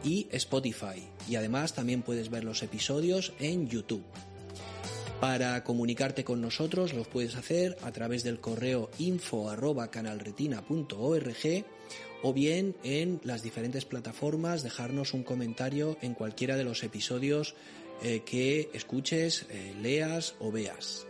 y 0.04 0.28
Spotify. 0.32 1.08
Y 1.30 1.36
además 1.36 1.74
también 1.74 2.02
puedes 2.02 2.30
ver 2.30 2.44
los 2.44 2.64
episodios 2.64 3.34
en 3.40 3.68
YouTube. 3.68 4.04
Para 5.20 5.64
comunicarte 5.64 6.24
con 6.26 6.42
nosotros 6.42 6.94
los 6.94 7.08
puedes 7.08 7.36
hacer 7.36 7.78
a 7.82 7.92
través 7.94 8.24
del 8.24 8.42
correo 8.42 8.92
info@canalretina.org 9.00 11.66
o 12.24 12.34
bien 12.34 12.76
en 12.84 13.22
las 13.24 13.44
diferentes 13.44 13.86
plataformas 13.86 14.64
dejarnos 14.64 15.14
un 15.14 15.24
comentario 15.24 15.98
en 16.02 16.16
cualquiera 16.16 16.56
de 16.56 16.64
los 16.64 16.82
episodios 16.84 17.54
eh, 18.02 18.24
que 18.26 18.70
escuches, 18.74 19.46
eh, 19.50 19.76
leas 19.82 20.36
o 20.40 20.52
veas. 20.52 21.06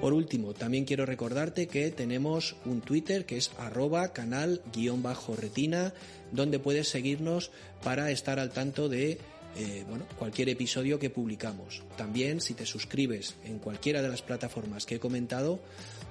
Por 0.00 0.12
último, 0.12 0.52
también 0.52 0.84
quiero 0.84 1.06
recordarte 1.06 1.68
que 1.68 1.90
tenemos 1.90 2.56
un 2.64 2.80
Twitter 2.80 3.24
que 3.26 3.36
es 3.38 3.50
arroba 3.58 4.12
canal-retina, 4.12 5.94
donde 6.32 6.58
puedes 6.58 6.88
seguirnos 6.88 7.50
para 7.82 8.10
estar 8.10 8.38
al 8.38 8.52
tanto 8.52 8.88
de 8.88 9.18
eh, 9.58 9.84
bueno, 9.88 10.06
cualquier 10.18 10.50
episodio 10.50 10.98
que 10.98 11.08
publicamos. 11.08 11.82
También, 11.96 12.42
si 12.42 12.52
te 12.52 12.66
suscribes 12.66 13.36
en 13.44 13.58
cualquiera 13.58 14.02
de 14.02 14.08
las 14.08 14.20
plataformas 14.20 14.84
que 14.84 14.96
he 14.96 15.00
comentado, 15.00 15.60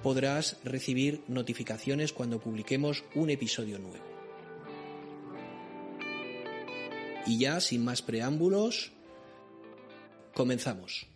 podrás 0.06 0.58
recibir 0.64 1.24
notificaciones 1.28 2.14
cuando 2.14 2.40
publiquemos 2.40 3.04
un 3.16 3.32
episodio 3.32 3.80
nuevo. 3.80 4.06
Y 7.26 7.40
ya, 7.40 7.60
sin 7.60 7.84
más 7.84 8.04
preámbulos, 8.04 8.92
comenzamos. 10.36 11.08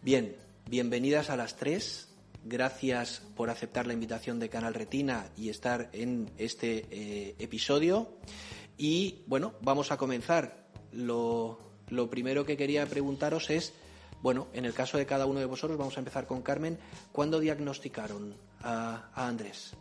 Bien, 0.00 0.36
bienvenidas 0.70 1.28
a 1.28 1.36
las 1.36 1.56
tres. 1.56 2.08
Gracias 2.44 3.20
por 3.36 3.50
aceptar 3.50 3.86
la 3.86 3.92
invitación 3.92 4.38
de 4.38 4.48
Canal 4.48 4.72
Retina 4.72 5.28
y 5.36 5.50
estar 5.50 5.90
en 5.92 6.30
este 6.38 6.86
eh, 6.90 7.34
episodio. 7.38 8.16
Y 8.78 9.24
bueno, 9.26 9.52
vamos 9.60 9.92
a 9.92 9.98
comenzar. 9.98 10.66
Lo, 10.92 11.58
lo 11.90 12.08
primero 12.08 12.46
que 12.46 12.56
quería 12.56 12.86
preguntaros 12.86 13.50
es, 13.50 13.74
bueno, 14.22 14.48
en 14.52 14.64
el 14.64 14.74
caso 14.74 14.98
de 14.98 15.06
cada 15.06 15.26
uno 15.26 15.40
de 15.40 15.46
vosotros, 15.46 15.78
vamos 15.78 15.96
a 15.96 16.00
empezar 16.00 16.26
con 16.26 16.42
Carmen, 16.42 16.78
¿cuándo 17.12 17.40
diagnosticaron 17.40 18.34
a, 18.60 19.10
a 19.14 19.28
Andrés? 19.28 19.76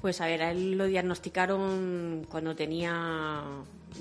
Pues 0.00 0.20
a 0.20 0.26
ver, 0.26 0.42
a 0.42 0.50
él 0.50 0.78
lo 0.78 0.86
diagnosticaron 0.86 2.26
cuando 2.30 2.56
tenía, 2.56 3.44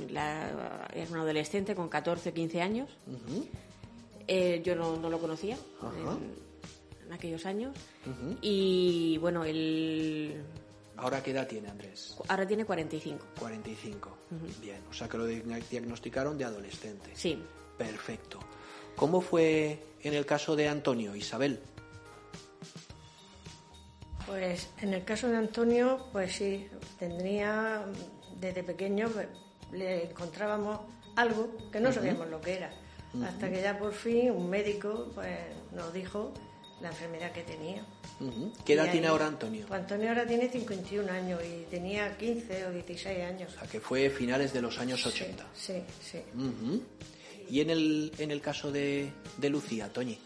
la, 0.09 0.88
era 0.94 1.12
un 1.12 1.18
adolescente 1.18 1.75
con 1.75 1.90
14 1.90 2.30
o 2.30 2.34
15 2.34 2.62
años. 2.62 2.90
Eh, 4.28 4.62
yo 4.63 4.75
no, 4.75 4.96
no, 4.96 5.09
lo 5.09 5.19
conocía 5.19 5.57
en, 5.81 7.06
en, 7.06 7.13
aquellos 7.13 7.46
años. 7.46 7.75
Y 8.41 9.18
bueno, 9.18 9.44
él... 9.44 10.41
¿Ahora 10.96 11.22
qué 11.22 11.31
edad 11.31 11.47
tiene 11.47 11.69
Andrés? 11.69 12.16
Ahora 12.28 12.47
tiene 12.47 12.63
45. 12.63 13.25
45. 13.38 14.18
Bien, 14.62 14.81
o 14.90 14.94
sea 14.94 15.09
que 15.09 15.18
lo 15.18 15.25
diagnosticaron 15.25 16.38
de 16.38 16.46
adolescente. 16.46 17.12
Sí. 17.13 17.41
Perfecto. 17.80 18.40
¿Cómo 18.98 19.22
fue 19.22 19.80
en 20.04 20.14
el 20.14 20.26
caso 20.26 20.56
de 20.58 20.68
Antonio, 20.68 21.16
Isabel? 21.16 21.62
Pues 24.28 24.70
en 24.82 24.94
el 24.94 25.04
caso 25.06 25.30
de 25.30 25.38
Antonio, 25.38 26.08
pues 26.12 26.36
sí, 26.36 26.68
tendría 27.00 27.86
desde 28.36 28.64
pequeño 28.64 29.10
pues, 29.10 29.28
le 29.72 30.04
encontrábamos 30.12 30.82
algo 31.16 31.50
que 31.72 31.80
no 31.80 31.92
sabíamos 31.92 32.28
lo 32.30 32.42
que 32.42 32.58
era. 32.58 32.72
Uh 33.14 33.20
-huh. 33.20 33.28
Hasta 33.28 33.50
que 33.50 33.62
ya 33.62 33.80
por 33.80 33.94
fin 33.94 34.30
un 34.32 34.50
médico 34.50 35.10
pues, 35.16 35.40
nos 35.72 35.92
dijo 35.94 36.32
la 36.82 36.90
enfermedad 36.90 37.32
que 37.32 37.44
tenía. 37.44 37.84
Uh 38.20 38.26
-huh. 38.26 38.54
¿Qué 38.66 38.74
edad 38.74 38.92
tiene 38.92 39.08
ahora 39.08 39.26
Antonio? 39.28 39.66
Pues 39.68 39.80
Antonio 39.80 40.10
ahora 40.10 40.28
tiene 40.28 40.50
51 40.50 41.10
años 41.10 41.42
y 41.44 41.64
tenía 41.72 42.18
15 42.18 42.66
o 42.68 42.72
16 42.72 43.24
años. 43.24 43.54
O 43.56 43.60
sea, 43.60 43.68
que 43.68 43.80
fue 43.80 44.10
finales 44.10 44.52
de 44.52 44.62
los 44.62 44.78
años 44.78 45.06
80. 45.06 45.48
Sí, 45.56 45.82
sí. 46.04 46.22
-huh. 46.36 46.82
¿Y 47.50 47.62
en 47.62 47.69
el, 47.69 48.12
en 48.18 48.31
el 48.31 48.42
caso 48.42 48.72
de, 48.72 49.12
de 49.38 49.50
Lucía, 49.50 49.92
Toñi? 49.92 50.18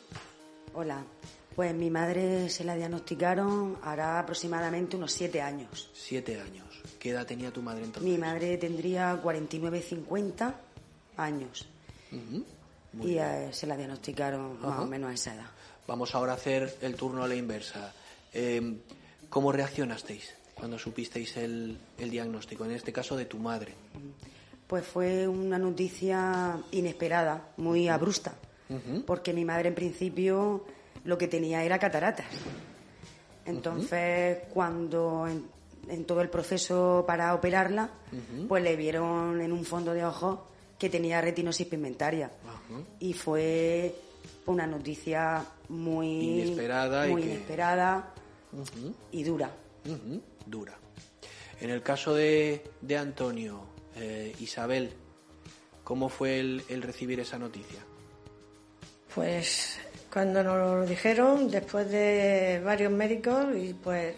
Hola, 0.73 1.03
pues 1.55 1.73
mi 1.73 1.89
madre 1.89 2.49
se 2.49 2.63
la 2.63 2.75
diagnosticaron 2.75 3.77
hará 3.83 4.19
aproximadamente 4.19 4.97
unos 4.97 5.11
siete 5.11 5.41
años. 5.41 5.89
Siete 5.93 6.39
años. 6.39 6.81
¿Qué 6.99 7.11
edad 7.11 7.25
tenía 7.25 7.51
tu 7.51 7.61
madre 7.61 7.83
entonces? 7.85 8.11
Mi 8.11 8.17
madre 8.17 8.57
tendría 8.57 9.19
49, 9.21 9.81
50 9.81 10.59
años. 11.17 11.67
Uh 12.11 12.15
-huh. 12.15 12.45
y 13.07 13.17
eh, 13.17 13.49
se 13.51 13.67
la 13.67 13.75
diagnosticaron 13.77 14.45
uh 14.45 14.55
-huh. 14.55 14.67
más 14.67 14.79
o 14.79 14.85
menos 14.85 15.09
a 15.11 15.13
esa 15.13 15.33
edad. 15.35 15.47
Vamos 15.87 16.13
ahora 16.15 16.33
a 16.33 16.35
hacer 16.35 16.77
el 16.81 16.95
turno 16.95 17.23
a 17.23 17.27
la 17.27 17.35
inversa. 17.35 17.93
Eh, 18.33 18.79
¿Cómo 19.29 19.51
reaccionasteis 19.51 20.33
cuando 20.53 20.77
supisteis 20.77 21.37
el, 21.37 21.77
el 21.97 22.09
diagnóstico? 22.09 22.65
En 22.65 22.71
este 22.71 22.91
caso 22.93 23.15
de 23.15 23.25
tu 23.25 23.37
madre. 23.37 23.73
Pues 24.67 24.85
fue 24.85 25.27
una 25.27 25.57
noticia 25.57 26.57
inesperada, 26.71 27.49
muy 27.57 27.89
abrupta. 27.89 28.33
Uh 28.69 28.75
-huh. 28.75 29.05
Porque 29.05 29.33
mi 29.33 29.45
madre 29.45 29.69
en 29.69 29.75
principio 29.75 30.65
lo 31.03 31.17
que 31.17 31.27
tenía 31.27 31.63
era 31.63 31.77
cataratas. 31.79 32.25
Entonces, 33.45 34.37
uh 34.37 34.41
-huh. 34.41 34.53
cuando 34.53 35.27
en 35.89 36.05
todo 36.05 36.21
el 36.21 36.29
proceso 36.29 37.03
para 37.05 37.33
operarla, 37.35 37.89
pues 38.47 38.63
le 38.63 38.75
vieron 38.75 39.41
en 39.41 39.51
un 39.51 39.65
fondo 39.65 39.93
de 39.93 40.05
ojos 40.05 40.39
que 40.79 40.89
tenía 40.89 41.21
retinosis 41.21 41.67
pigmentaria. 41.67 42.31
Y 42.99 43.13
fue 43.13 43.93
una 44.45 44.65
noticia 44.65 45.45
muy 45.69 46.41
inesperada, 46.41 47.07
muy 47.07 47.21
y, 47.21 47.25
inesperada 47.25 48.13
y 49.11 49.23
dura. 49.23 49.51
Dura. 50.45 50.77
En 51.59 51.69
el 51.69 51.81
caso 51.81 52.13
de, 52.13 52.63
de 52.81 52.97
Antonio, 52.97 53.61
eh, 53.95 54.33
Isabel, 54.39 54.91
¿cómo 55.83 56.09
fue 56.09 56.39
el, 56.39 56.81
recibir 56.81 57.19
esa 57.19 57.37
noticia? 57.37 57.79
Pues 59.13 59.79
cuando 60.11 60.43
nos 60.43 60.57
lo 60.57 60.85
dijeron, 60.85 61.49
después 61.49 61.89
de 61.89 62.61
varios 62.63 62.91
médicos, 62.91 63.47
y 63.55 63.73
pues, 63.73 64.15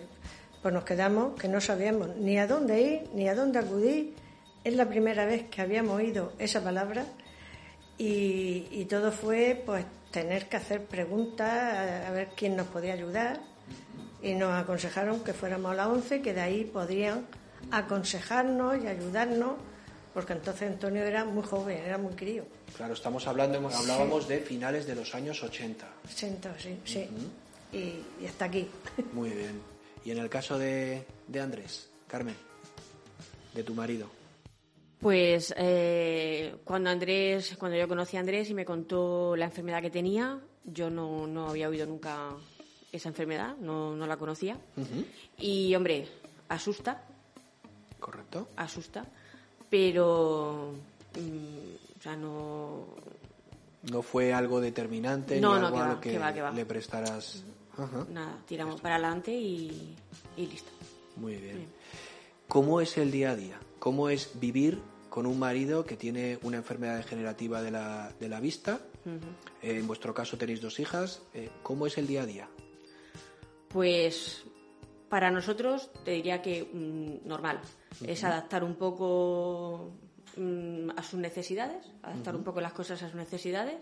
pues 0.61 0.73
nos 0.73 0.83
quedamos 0.83 1.39
que 1.39 1.47
no 1.47 1.59
sabíamos 1.59 2.15
ni 2.15 2.37
a 2.37 2.47
dónde 2.47 2.81
ir, 2.81 3.09
ni 3.13 3.27
a 3.27 3.35
dónde 3.35 3.59
acudir. 3.59 4.13
Es 4.63 4.75
la 4.75 4.87
primera 4.87 5.25
vez 5.25 5.49
que 5.49 5.61
habíamos 5.61 5.97
oído 5.97 6.33
esa 6.39 6.63
palabra 6.63 7.05
y, 7.97 8.85
todo 8.89 9.11
fue 9.11 9.61
pues 9.65 9.85
tener 10.11 10.47
que 10.47 10.57
hacer 10.57 10.85
preguntas 10.85 11.49
a, 11.49 12.07
a 12.07 12.11
ver 12.11 12.29
quién 12.35 12.55
nos 12.55 12.67
podía 12.67 12.93
ayudar 12.93 13.41
y 14.21 14.33
nos 14.33 14.53
aconsejaron 14.53 15.23
que 15.23 15.33
fuéramos 15.33 15.71
a 15.71 15.75
la 15.75 15.87
ONCE, 15.87 16.21
que 16.21 16.33
de 16.33 16.41
ahí 16.41 16.63
podrían 16.63 17.25
aconsejarnos 17.71 18.83
y 18.83 18.87
ayudarnos, 18.87 19.53
porque 20.13 20.33
entonces 20.33 20.69
Antonio 20.69 21.03
era 21.03 21.25
muy 21.25 21.43
joven, 21.43 21.77
era 21.77 21.97
muy 21.97 22.13
crío. 22.13 22.45
Claro, 22.77 22.93
estamos 22.93 23.27
hablando, 23.27 23.57
hablábamos 23.69 24.27
de 24.27 24.39
finales 24.39 24.85
de 24.87 24.95
los 24.95 25.13
años 25.15 25.41
80. 25.43 25.87
80, 26.11 26.55
sí, 26.59 26.79
sí. 26.85 27.07
y, 27.73 28.23
y 28.23 28.27
hasta 28.27 28.45
aquí. 28.45 28.67
Muy 29.13 29.29
bien. 29.29 29.61
Y 30.03 30.11
en 30.11 30.19
el 30.19 30.29
caso 30.29 30.57
de, 30.57 31.05
de 31.27 31.39
Andrés, 31.39 31.89
Carmen, 32.07 32.35
de 33.53 33.63
tu 33.63 33.73
marido. 33.73 34.07
Pues 34.99 35.53
eh, 35.57 36.55
cuando 36.63 36.89
Andrés, 36.89 37.55
cuando 37.59 37.77
yo 37.77 37.87
conocí 37.87 38.17
a 38.17 38.19
Andrés 38.19 38.49
y 38.49 38.53
me 38.53 38.65
contó 38.65 39.35
la 39.35 39.45
enfermedad 39.45 39.81
que 39.81 39.89
tenía, 39.89 40.39
yo 40.63 40.89
no, 40.89 41.27
no 41.27 41.49
había 41.49 41.69
oído 41.69 41.85
nunca 41.85 42.31
esa 42.91 43.09
enfermedad, 43.09 43.55
no, 43.57 43.95
no 43.95 44.07
la 44.07 44.17
conocía. 44.17 44.57
Y 45.37 45.75
hombre, 45.75 46.07
asusta, 46.49 47.03
¿Correcto? 48.05 48.49
asusta, 48.57 49.03
pero 49.67 50.73
mm, 51.15 51.97
o 51.99 52.01
sea, 52.03 52.15
no, 52.15 52.85
No 53.91 54.01
fue 54.03 54.31
algo 54.31 54.61
determinante 54.61 55.41
No, 55.41 55.55
ni 55.55 55.61
no, 55.61 55.67
algo 55.67 55.77
que 55.77 55.81
a 55.81 55.87
va, 55.87 55.93
lo 55.95 55.99
que 56.01 56.11
que 56.11 56.19
va, 56.19 56.33
que 56.33 56.41
va. 56.43 56.51
le 56.51 56.65
prestaras. 56.67 57.43
Ajá. 57.75 58.05
nada, 58.11 58.37
tiramos 58.47 58.79
para 58.79 58.95
adelante 58.95 59.31
y, 59.33 59.95
y 60.37 60.45
listo. 60.45 60.69
Muy 61.15 61.35
bien. 61.37 61.67
¿Cómo 62.47 62.79
es 62.79 62.95
el 62.99 63.09
día 63.09 63.31
a 63.31 63.35
día? 63.35 63.59
¿Cómo 63.79 64.09
es 64.09 64.39
vivir 64.39 64.79
con 65.09 65.25
un 65.25 65.39
marido 65.39 65.83
que 65.83 65.97
tiene 65.97 66.37
una 66.43 66.57
enfermedad 66.57 66.97
degenerativa 66.97 67.63
de 67.63 67.71
la, 67.71 68.13
de 68.19 68.29
la 68.29 68.39
vista? 68.39 68.81
Eh, 69.63 69.79
en 69.79 69.87
vuestro 69.87 70.13
caso 70.13 70.37
tenéis 70.37 70.61
dos 70.61 70.79
hijas. 70.79 71.21
Eh, 71.33 71.49
¿Cómo 71.63 71.87
es 71.87 71.97
el 71.97 72.05
día 72.05 72.21
a 72.21 72.25
día? 72.27 72.47
Pues 73.69 74.43
para 75.09 75.31
nosotros 75.31 75.89
te 76.03 76.11
diría 76.11 76.41
que 76.41 76.63
mm, 76.71 77.27
normal. 77.27 77.59
Es 78.05 78.23
adaptar 78.23 78.63
un 78.63 78.75
poco 78.75 79.91
mm, 80.37 80.89
a 80.95 81.03
sus 81.03 81.19
necesidades, 81.19 81.85
adaptar 82.03 82.35
un 82.35 82.43
poco 82.43 82.59
las 82.61 82.73
cosas 82.73 83.01
a 83.03 83.07
sus 83.07 83.15
necesidades, 83.15 83.75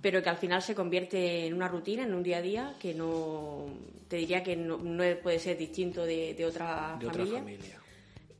pero 0.00 0.22
que 0.22 0.28
al 0.28 0.36
final 0.36 0.62
se 0.62 0.74
convierte 0.74 1.46
en 1.46 1.54
una 1.54 1.68
rutina, 1.68 2.04
en 2.04 2.14
un 2.14 2.22
día 2.22 2.38
a 2.38 2.42
día, 2.42 2.74
que 2.78 2.94
no 2.94 3.66
te 4.08 4.16
diría 4.16 4.42
que 4.42 4.54
no, 4.56 4.76
no 4.78 5.02
puede 5.22 5.38
ser 5.38 5.56
distinto 5.56 6.04
de, 6.04 6.34
de 6.34 6.44
otra 6.46 6.96
De 7.00 7.06
familia. 7.06 7.24
otra 7.24 7.38
familia. 7.40 7.80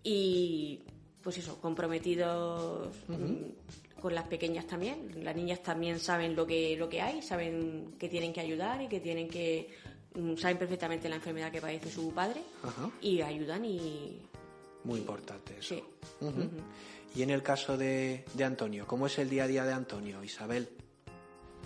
Y 0.02 0.80
pues 1.22 1.38
eso, 1.38 1.58
comprometidos 1.60 2.94
mm, 3.08 4.00
con 4.00 4.14
las 4.14 4.28
pequeñas 4.28 4.66
también. 4.66 5.24
Las 5.24 5.34
niñas 5.34 5.62
también 5.62 5.98
saben 5.98 6.36
lo 6.36 6.46
que, 6.46 6.76
lo 6.76 6.88
que 6.90 7.00
hay, 7.00 7.22
saben 7.22 7.94
que 7.98 8.10
tienen 8.10 8.32
que 8.34 8.40
ayudar 8.40 8.82
y 8.82 8.88
que 8.88 9.00
tienen 9.00 9.28
que. 9.28 9.70
Mm, 10.14 10.36
saben 10.36 10.58
perfectamente 10.58 11.08
la 11.08 11.16
enfermedad 11.16 11.50
que 11.50 11.60
padece 11.60 11.90
su 11.90 12.12
padre 12.12 12.42
Ajá. 12.62 12.90
y 13.00 13.20
ayudan 13.22 13.64
y. 13.64 14.22
Muy 14.84 15.00
importante 15.00 15.56
eso. 15.58 15.74
Sí. 15.76 15.84
Y 17.14 17.22
en 17.22 17.30
el 17.30 17.42
caso 17.42 17.76
de, 17.76 18.24
de 18.34 18.44
Antonio, 18.44 18.86
¿cómo 18.86 19.06
es 19.06 19.18
el 19.18 19.30
día 19.30 19.44
a 19.44 19.46
día 19.46 19.64
de 19.64 19.72
Antonio, 19.72 20.22
Isabel? 20.24 20.68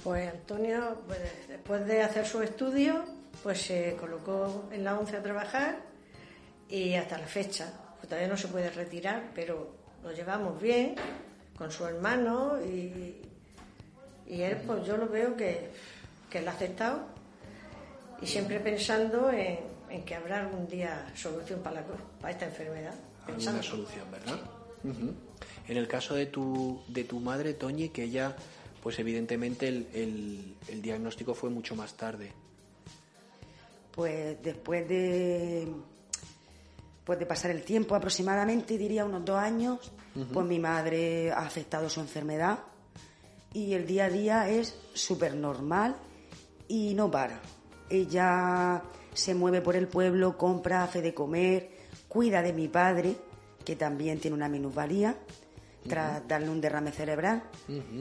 Pues 0.04 0.30
Antonio, 0.30 1.02
pues, 1.06 1.18
después 1.48 1.86
de 1.86 2.02
hacer 2.02 2.26
su 2.26 2.42
estudio, 2.42 3.04
pues 3.42 3.62
se 3.62 3.96
colocó 3.98 4.68
en 4.70 4.84
la 4.84 4.98
ONCE 4.98 5.16
a 5.16 5.22
trabajar 5.22 5.80
y 6.68 6.94
hasta 6.94 7.18
la 7.18 7.26
fecha. 7.26 7.72
Pues 7.96 8.08
todavía 8.08 8.28
no 8.28 8.36
se 8.36 8.48
puede 8.48 8.70
retirar, 8.70 9.30
pero 9.34 9.74
lo 10.02 10.12
llevamos 10.12 10.60
bien 10.60 10.94
con 11.56 11.72
su 11.72 11.84
hermano 11.86 12.58
y, 12.62 13.16
y 14.28 14.42
él, 14.42 14.58
pues 14.66 14.86
yo 14.86 14.96
lo 14.96 15.08
veo 15.08 15.36
que, 15.36 15.70
que 16.30 16.42
lo 16.42 16.50
ha 16.50 16.52
aceptado 16.52 17.06
y 18.20 18.26
siempre 18.26 18.60
pensando 18.60 19.30
en, 19.30 19.58
en 19.90 20.04
que 20.04 20.14
habrá 20.14 20.40
algún 20.40 20.66
día 20.68 21.10
solución 21.14 21.60
para, 21.60 21.80
la, 21.80 21.86
para 22.20 22.32
esta 22.32 22.46
enfermedad. 22.46 22.94
Alguna 23.20 23.34
Pensando. 23.36 23.62
solución, 23.62 24.10
¿verdad? 24.10 24.38
En 25.68 25.76
el 25.76 25.86
caso 25.88 26.14
de 26.14 26.26
tu, 26.26 26.82
de 26.88 27.04
tu 27.04 27.20
madre, 27.20 27.54
Toñi, 27.54 27.90
que 27.90 28.04
ella, 28.04 28.34
pues 28.82 28.98
evidentemente 28.98 29.68
el, 29.68 29.88
el- 29.92 30.54
el 30.68 30.82
diagnóstico 30.82 31.34
fue 31.34 31.50
mucho 31.50 31.74
más 31.76 31.94
tarde. 31.94 32.32
Pues 33.92 34.40
después 34.42 34.88
de, 34.88 35.68
pues 37.04 37.18
de 37.18 37.26
pasar 37.26 37.50
el 37.50 37.62
tiempo 37.62 37.94
aproximadamente, 37.94 38.78
diría 38.78 39.04
unos 39.04 39.24
dos 39.24 39.36
años, 39.38 39.92
pues 40.32 40.46
mi 40.46 40.58
madre 40.58 41.30
ha 41.32 41.40
afectado 41.46 41.88
su 41.88 42.00
enfermedad 42.00 42.58
y 43.52 43.74
el 43.74 43.86
día 43.86 44.06
a 44.06 44.10
día 44.10 44.48
es 44.48 44.76
súper 44.94 45.34
normal 45.34 45.96
y 46.68 46.94
no 46.94 47.10
para. 47.10 47.40
Ella 47.90 48.82
se 49.14 49.34
mueve 49.34 49.60
por 49.60 49.76
el 49.76 49.88
pueblo, 49.88 50.36
compra, 50.36 50.84
hace 50.84 51.02
de 51.02 51.14
comer, 51.14 51.70
cuida 52.08 52.42
de 52.42 52.52
mi 52.52 52.68
padre, 52.68 53.16
que 53.64 53.76
también 53.76 54.20
tiene 54.20 54.36
una 54.36 54.48
minusvalía, 54.48 55.16
tras 55.86 56.26
darle 56.28 56.50
un 56.50 56.60
derrame 56.60 56.92
cerebral, 56.92 57.42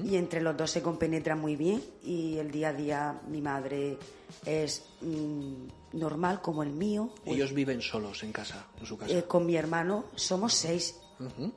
y 0.03 0.15
entre 0.15 0.41
los 0.41 0.55
dos 0.57 0.71
se 0.71 0.81
compenetran 0.81 1.39
muy 1.39 1.55
bien 1.55 1.81
y 2.03 2.37
el 2.37 2.51
día 2.51 2.69
a 2.69 2.73
día 2.73 3.21
mi 3.27 3.41
madre 3.41 3.97
es 4.45 4.85
mm, 5.01 5.67
normal 5.93 6.41
como 6.41 6.63
el 6.63 6.71
mío. 6.71 7.09
Ellos 7.25 7.53
viven 7.53 7.81
solos 7.81 8.23
en 8.23 8.31
casa, 8.31 8.67
en 8.79 8.85
su 8.85 8.97
casa. 8.97 9.13
Eh, 9.13 9.23
con 9.23 9.45
mi 9.45 9.55
hermano 9.55 10.05
somos 10.15 10.53
seis. 10.53 10.99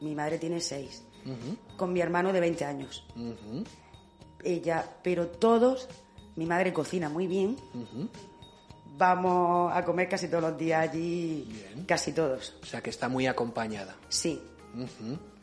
Mi 0.00 0.14
madre 0.14 0.38
tiene 0.38 0.60
seis. 0.60 1.04
Con 1.76 1.92
mi 1.92 2.00
hermano 2.00 2.32
de 2.32 2.40
20 2.40 2.64
años. 2.64 3.04
Ella, 4.42 4.96
pero 5.02 5.28
todos, 5.28 5.88
mi 6.40 6.46
madre 6.46 6.72
cocina 6.72 7.10
muy 7.10 7.26
bien. 7.26 7.54
Vamos 8.96 9.70
a 9.76 9.84
comer 9.84 10.08
casi 10.08 10.26
todos 10.26 10.42
los 10.42 10.56
días 10.56 10.88
allí, 10.88 11.44
Bien. 11.46 11.84
casi 11.84 12.12
todos. 12.12 12.54
O 12.62 12.64
sea 12.64 12.82
que 12.82 12.88
está 12.88 13.10
muy 13.10 13.26
acompañada. 13.26 13.94
Sí, 14.08 14.40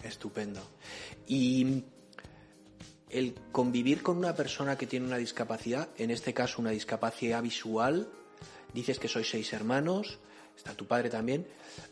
Estupendo. 0.02 0.60
Y 1.28 1.84
el 3.12 3.36
convivir 3.52 4.02
con 4.02 4.18
una 4.18 4.34
persona 4.34 4.76
que 4.76 4.88
tiene 4.88 5.06
una 5.06 5.18
discapacidad, 5.18 5.90
en 5.98 6.10
este 6.10 6.34
caso 6.34 6.64
una 6.64 6.72
discapacidad 6.72 7.44
visual, 7.44 8.10
dices 8.74 8.98
que 8.98 9.08
sois 9.08 9.30
seis 9.30 9.54
hermanos, 9.54 10.18
está 10.56 10.74
tu 10.74 10.88
padre 10.88 11.12
también, 11.12 11.46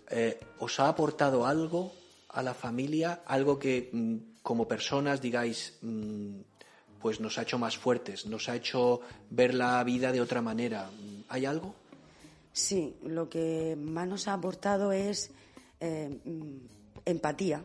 eh, 0.10 0.40
¿os 0.58 0.80
ha 0.80 0.90
aportado 0.90 1.46
algo 1.46 1.94
a 2.30 2.42
la 2.42 2.56
familia? 2.56 3.22
Algo 3.28 3.60
que 3.60 3.92
mm, 3.94 4.42
como 4.42 4.68
personas 4.68 5.22
digáis, 5.22 5.78
mm, 5.84 6.55
pues 7.06 7.20
nos 7.20 7.38
ha 7.38 7.44
hecho 7.44 7.60
más 7.60 7.78
fuertes, 7.78 8.26
nos 8.26 8.50
ha 8.50 8.56
hecho 8.56 9.00
ver 9.30 9.54
la 9.54 9.84
vida 9.84 10.12
de 10.12 10.22
otra 10.22 10.42
manera. 10.42 10.90
¿Hay 11.30 11.46
algo? 11.46 11.76
sí. 12.52 12.96
Lo 13.04 13.30
que 13.30 13.78
más 13.80 14.08
nos 14.08 14.28
ha 14.28 14.34
aportado 14.34 14.92
es 14.92 15.30
eh, 15.80 16.20
mm, 16.26 16.56
empatía. 17.06 17.64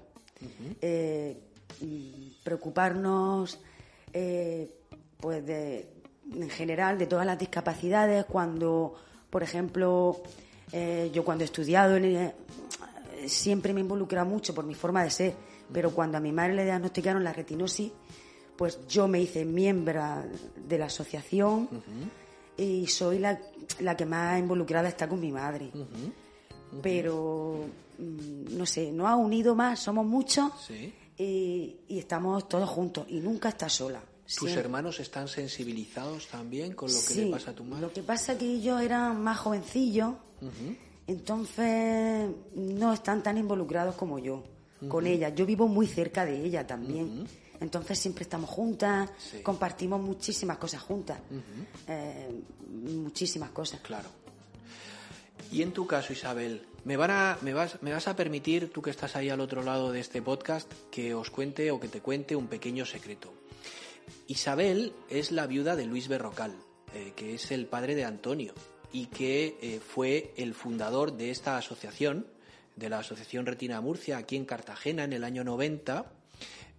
Eh, 0.83 1.41
mm, 1.81 2.43
preocuparnos, 2.45 3.59
eh, 4.13 4.71
pues 5.19 5.47
de, 5.47 5.89
en 6.35 6.51
general, 6.51 6.99
de 6.99 7.07
todas 7.07 7.25
las 7.25 7.39
discapacidades. 7.39 8.27
Cuando, 8.27 8.95
por 9.31 9.43
ejemplo, 9.43 10.21
yo 10.71 11.25
cuando 11.25 11.45
he 11.45 11.47
estudiado, 11.47 11.97
en 11.97 12.35
siempre 13.27 13.73
me 13.73 13.81
he 13.81 13.85
involucrado 13.85 14.27
mucho 14.27 14.55
por 14.55 14.67
mi 14.67 14.75
forma 14.75 15.03
de 15.03 15.11
ser, 15.11 15.35
pero 15.73 15.93
cuando 15.93 16.19
a 16.19 16.21
mi 16.21 16.31
madre 16.31 16.57
le 16.57 16.65
diagnosticaron 16.65 17.25
la 17.25 17.33
retinosis, 17.33 17.91
pues 18.61 18.79
yo 18.87 19.09
me 19.09 19.23
hice 19.23 19.47
miembro 19.47 20.03
de 20.69 20.77
la 20.77 20.85
asociación 20.85 21.67
y 22.59 22.87
soy 22.89 23.19
la, 23.19 23.41
la 23.79 23.97
que 23.97 24.05
más 24.05 24.39
involucrada 24.39 24.87
está 24.87 25.09
con 25.09 25.19
mi 25.19 25.33
madre. 25.33 25.71
Pero, 26.83 27.65
mm, 27.99 28.57
no 28.59 28.67
sé, 28.67 28.93
nos 28.93 29.07
ha 29.09 29.17
unido 29.17 29.55
más, 29.55 29.81
somos 29.81 30.05
muchos 30.05 30.53
Sí. 30.67 30.93
y, 31.17 31.77
y 31.89 31.99
estamos 32.01 32.47
todos 32.51 32.69
juntos 32.69 33.07
y 33.09 33.21
nunca 33.21 33.49
estás 33.49 33.73
sola. 33.73 34.03
¿Tus 34.27 34.35
Siempre- 34.35 34.61
hermanos 34.61 35.01
están 35.01 35.27
sensibilizados 35.27 36.29
también 36.29 36.75
con 36.75 36.89
lo 36.89 36.95
que 37.01 37.15
Sí, 37.15 37.25
le 37.25 37.31
pasa 37.31 37.53
a 37.53 37.55
tu 37.55 37.65
madre? 37.65 37.81
Lo 37.87 37.93
que 37.95 38.03
pasa 38.03 38.37
que 38.37 38.45
ellos 38.45 38.79
eran 38.83 39.23
más 39.23 39.39
jovencillos, 39.39 40.13
Entonces 41.07 42.31
no 42.55 42.93
están 42.93 43.23
tan 43.23 43.37
involucrados 43.39 43.95
como 43.97 44.19
yo 44.19 44.45
con 44.87 45.07
ella. 45.07 45.31
Yo 45.31 45.45
vivo 45.47 45.67
muy 45.67 45.87
cerca 45.87 46.25
de 46.25 46.45
ella 46.45 46.67
también. 46.67 47.27
Entonces 47.61 47.99
siempre 47.99 48.23
estamos 48.23 48.49
juntas, 48.49 49.11
compartimos 49.43 50.01
muchísimas 50.01 50.59
cosas 50.59 50.83
juntas. 50.83 51.19
Eh, 51.87 52.43
muchísimas 52.71 53.51
cosas. 53.51 53.81
Claro. 53.81 54.09
Y 55.53 55.63
en 55.63 55.73
tu 55.73 55.87
caso, 55.87 56.13
Isabel, 56.13 56.67
¿me, 56.85 56.97
van 56.97 57.11
a, 57.11 57.39
me, 57.43 57.53
vas, 57.53 57.83
¿me 57.83 57.93
vas 57.93 58.09
a 58.09 58.17
permitir, 58.17 58.73
tú 58.73 58.83
que 58.83 58.91
estás 58.91 59.17
ahí 59.17 59.29
al 59.29 59.41
otro 59.41 59.63
lado 59.63 59.93
de 59.93 60.01
este 60.01 60.23
podcast, 60.23 60.73
que 60.91 61.15
os 61.15 61.31
cuente 61.31 61.71
o 61.71 61.81
que 61.81 61.89
te 61.89 62.01
cuente 62.01 62.37
un 62.37 62.47
pequeño 62.47 62.87
secreto? 62.87 63.33
Isabel 64.27 64.93
es 65.09 65.33
la 65.33 65.47
viuda 65.47 65.77
de 65.77 65.87
Luis 65.87 66.09
Berrocal, 66.09 66.55
eh, 66.95 67.13
que 67.17 67.35
es 67.35 67.51
el 67.51 67.67
padre 67.67 67.95
de 67.95 68.05
Antonio 68.05 68.55
y 68.93 69.07
que 69.07 69.59
eh, 69.61 69.81
fue 69.81 70.33
el 70.37 70.55
fundador 70.55 71.17
de 71.17 71.31
esta 71.31 71.57
asociación, 71.57 72.27
de 72.77 72.89
la 72.89 73.01
Asociación 73.01 73.47
Retina 73.47 73.81
Murcia, 73.81 74.19
aquí 74.19 74.37
en 74.37 74.45
Cartagena 74.45 75.05
en 75.05 75.13
el 75.13 75.25
año 75.25 75.45
90, 75.45 76.13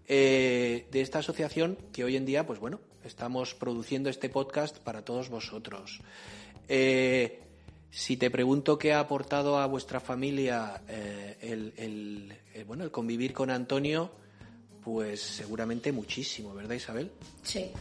eh, 0.07 0.87
de 0.91 1.01
esta 1.01 1.19
asociación 1.19 1.77
que 1.93 2.03
hoy 2.03 2.15
en 2.15 2.25
día, 2.25 2.45
pues 2.45 2.59
bueno, 2.59 2.79
estamos 3.03 3.53
produciendo 3.55 4.09
este 4.09 4.29
podcast 4.29 4.77
para 4.79 5.03
todos 5.03 5.29
vosotros. 5.29 6.01
si 6.67 8.17
te 8.17 8.31
pregunto 8.31 8.77
qué 8.77 8.93
ha 8.93 8.99
aportado 8.99 9.57
a 9.57 9.65
vuestra 9.65 9.99
familia 9.99 10.81
el, 11.41 12.33
bueno, 12.65 12.83
el 12.83 12.91
convivir 12.91 13.33
con 13.33 13.49
Antonio, 13.49 14.11
pues 14.83 15.21
seguramente 15.21 15.91
muchísimo, 15.91 16.53
¿verdad 16.53 16.75
Isabel? 16.75 17.11
Sí, 17.43 17.71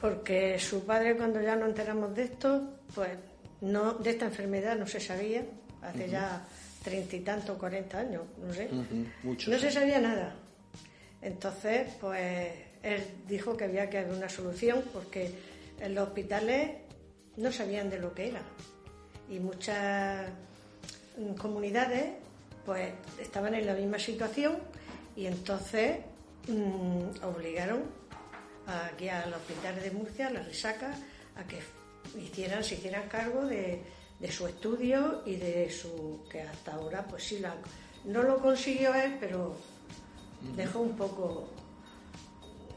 porque 0.00 0.58
su 0.58 0.84
padre 0.84 1.16
cuando 1.16 1.40
ya 1.40 1.56
nos 1.56 1.68
enteramos 1.68 2.14
de 2.14 2.24
esto, 2.24 2.62
pues 2.94 3.10
no 3.60 3.94
de 3.94 4.10
esta 4.10 4.26
enfermedad 4.26 4.76
no 4.76 4.86
se 4.86 5.00
sabía, 5.00 5.44
hace 5.82 6.08
ya 6.08 6.46
treinta 6.82 7.16
y 7.16 7.20
tantos, 7.20 7.58
cuarenta 7.58 7.98
años, 7.98 8.22
no 8.42 8.52
sé, 8.52 8.70
no 9.22 9.58
se 9.58 9.70
sabía 9.70 10.00
nada. 10.00 10.34
Entonces, 11.22 11.88
pues 12.00 12.52
él 12.82 13.02
dijo 13.28 13.56
que 13.56 13.64
había 13.64 13.90
que 13.90 13.98
haber 13.98 14.12
una 14.12 14.28
solución 14.28 14.82
porque 14.92 15.32
en 15.80 15.94
los 15.94 16.08
hospitales 16.08 16.72
no 17.36 17.52
sabían 17.52 17.90
de 17.90 17.98
lo 17.98 18.14
que 18.14 18.28
era. 18.28 18.42
Y 19.28 19.38
muchas 19.38 20.26
comunidades 21.38 22.12
pues 22.64 22.92
estaban 23.20 23.54
en 23.54 23.66
la 23.66 23.74
misma 23.74 23.98
situación 23.98 24.58
y 25.16 25.26
entonces 25.26 25.98
mm, 26.48 27.24
obligaron 27.24 27.82
aquí 28.66 29.08
al 29.08 29.32
hospital 29.32 29.80
de 29.82 29.90
Murcia, 29.90 30.28
a 30.28 30.30
la 30.30 30.42
risaca, 30.42 30.94
a 31.36 31.44
que 31.44 31.60
hicieran, 32.18 32.62
se 32.62 32.76
hicieran 32.76 33.08
cargo 33.08 33.46
de, 33.46 33.82
su 34.30 34.46
estudio 34.46 35.22
y 35.24 35.36
de 35.36 35.70
su 35.70 36.26
que 36.30 36.42
hasta 36.42 36.74
ahora 36.74 37.06
pues 37.06 37.24
sí 37.24 37.38
la, 37.38 37.54
no 38.04 38.22
lo 38.22 38.38
consiguió 38.38 38.94
él, 38.94 39.16
pero 39.18 39.56
dejó 40.56 40.80
un 40.80 40.96
poco 40.96 41.48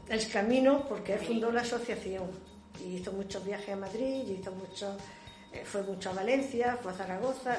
el 0.08 0.28
camino 0.28 0.84
porque 0.88 1.14
él 1.14 1.20
fundó 1.20 1.50
la 1.50 1.62
asociación 1.62 2.26
y 2.84 2.96
hizo 2.96 3.12
muchos 3.12 3.44
viajes 3.44 3.70
a 3.70 3.76
Madrid, 3.76 4.28
hizo 4.28 4.52
muchos, 4.52 4.96
eh, 5.52 5.62
fue 5.64 5.82
mucho 5.82 6.10
a 6.10 6.14
Valencia, 6.14 6.78
fue 6.82 6.92
a 6.92 6.94
Zaragoza, 6.94 7.56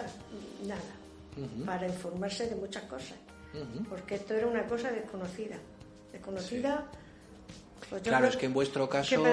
nada, 0.65 1.65
para 1.65 1.87
informarse 1.87 2.47
de 2.47 2.55
muchas 2.55 2.83
cosas 2.83 3.15
porque 3.89 4.15
esto 4.15 4.33
era 4.33 4.47
una 4.47 4.65
cosa 4.65 4.91
desconocida. 4.91 5.57
Desconocida. 6.11 6.85
Pues 7.89 8.01
claro, 8.01 8.27
es 8.27 8.37
que 8.37 8.47
en 8.47 8.53
vuestro 8.53 8.89
caso, 8.89 9.23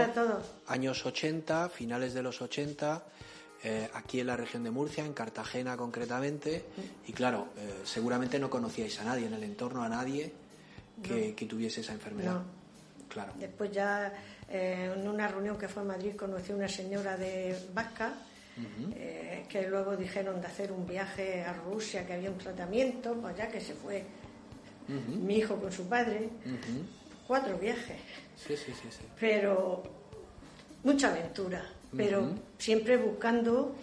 años 0.67 1.07
80, 1.07 1.69
finales 1.71 2.13
de 2.13 2.23
los 2.23 2.43
80, 2.43 3.03
eh, 3.65 3.89
aquí 3.95 4.21
en 4.21 4.27
la 4.27 4.37
región 4.37 4.63
de 4.63 4.71
Murcia, 4.71 5.05
en 5.05 5.15
Cartagena 5.15 5.77
concretamente, 5.77 6.65
y 7.07 7.13
claro, 7.13 7.49
eh, 7.57 7.81
seguramente 7.85 8.39
no 8.39 8.51
conocíais 8.51 9.01
a 9.01 9.05
nadie 9.05 9.27
en 9.27 9.35
el 9.35 9.45
entorno, 9.45 9.83
a 9.83 9.89
nadie 9.89 10.33
que, 11.03 11.47
tuviese 11.47 11.81
esa 11.81 11.93
enfermedad. 11.93 12.43
Claro. 13.09 13.33
Después 13.39 13.71
ya 13.71 14.13
eh, 14.49 14.91
en 14.95 15.07
una 15.07 15.29
reunión 15.29 15.59
que 15.59 15.69
fue 15.69 15.83
en 15.83 15.89
Madrid 15.89 16.17
conocí 16.17 16.53
a 16.53 16.57
una 16.57 16.69
señora 16.69 17.17
de 17.17 17.57
Vasca, 17.75 18.15
eh, 18.95 19.45
que 19.49 19.67
luego 19.67 19.97
dijeron 19.97 20.41
de 20.41 20.47
hacer 20.47 20.73
un 20.73 20.87
viaje 20.87 21.43
a 21.43 21.53
Rusia, 21.53 22.07
que 22.07 22.15
había 22.15 22.31
un 22.31 22.39
tratamiento, 22.39 23.15
pues 23.15 23.37
ya 23.37 23.49
que 23.49 23.61
se 23.61 23.75
fue 23.75 24.05
mi 24.89 25.37
hijo 25.37 25.57
con 25.57 25.73
su 25.73 25.89
padre, 25.89 26.29
cuatro 27.27 27.59
viajes. 27.59 28.01
Sí, 28.37 28.57
sí, 28.57 28.73
sí, 28.73 28.89
sí, 28.91 29.05
Pero 29.19 29.83
mucha 30.85 31.09
aventura, 31.11 31.65
pero 31.97 32.35
siempre 32.59 32.97
buscando 32.97 33.75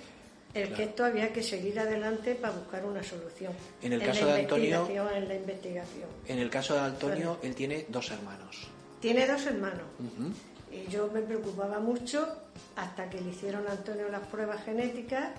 el 0.53 0.73
que 0.73 0.83
esto 0.83 1.05
había 1.05 1.31
que 1.31 1.43
seguir 1.43 1.79
adelante 1.79 2.35
para 2.35 2.53
buscar 2.53 2.85
una 2.85 3.03
solución. 3.03 3.53
En 3.81 3.93
el 3.93 4.01
caso 4.01 4.25
de 4.25 4.41
Antonio, 4.41 4.87
en 5.13 5.27
la 5.27 5.35
investigación. 5.35 6.09
En 6.27 6.39
el 6.39 6.49
caso 6.49 6.73
de 6.73 6.81
Antonio, 6.81 7.37
él 7.43 7.55
tiene 7.55 7.85
dos 7.89 8.11
hermanos. 8.11 8.67
Tiene 8.99 9.27
dos 9.27 9.45
hermanos. 9.45 9.83
Y 10.71 10.89
yo 10.91 11.09
me 11.11 11.21
preocupaba 11.21 11.79
mucho 11.79 12.27
hasta 12.75 13.09
que 13.09 13.21
le 13.21 13.31
hicieron 13.31 13.67
a 13.67 13.71
Antonio 13.71 14.07
las 14.09 14.25
pruebas 14.27 14.63
genéticas 14.63 15.31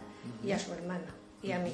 y 0.44 0.52
a 0.52 0.58
su 0.58 0.72
hermano 0.72 1.04
y 1.42 1.52
a 1.52 1.58
mí. 1.58 1.72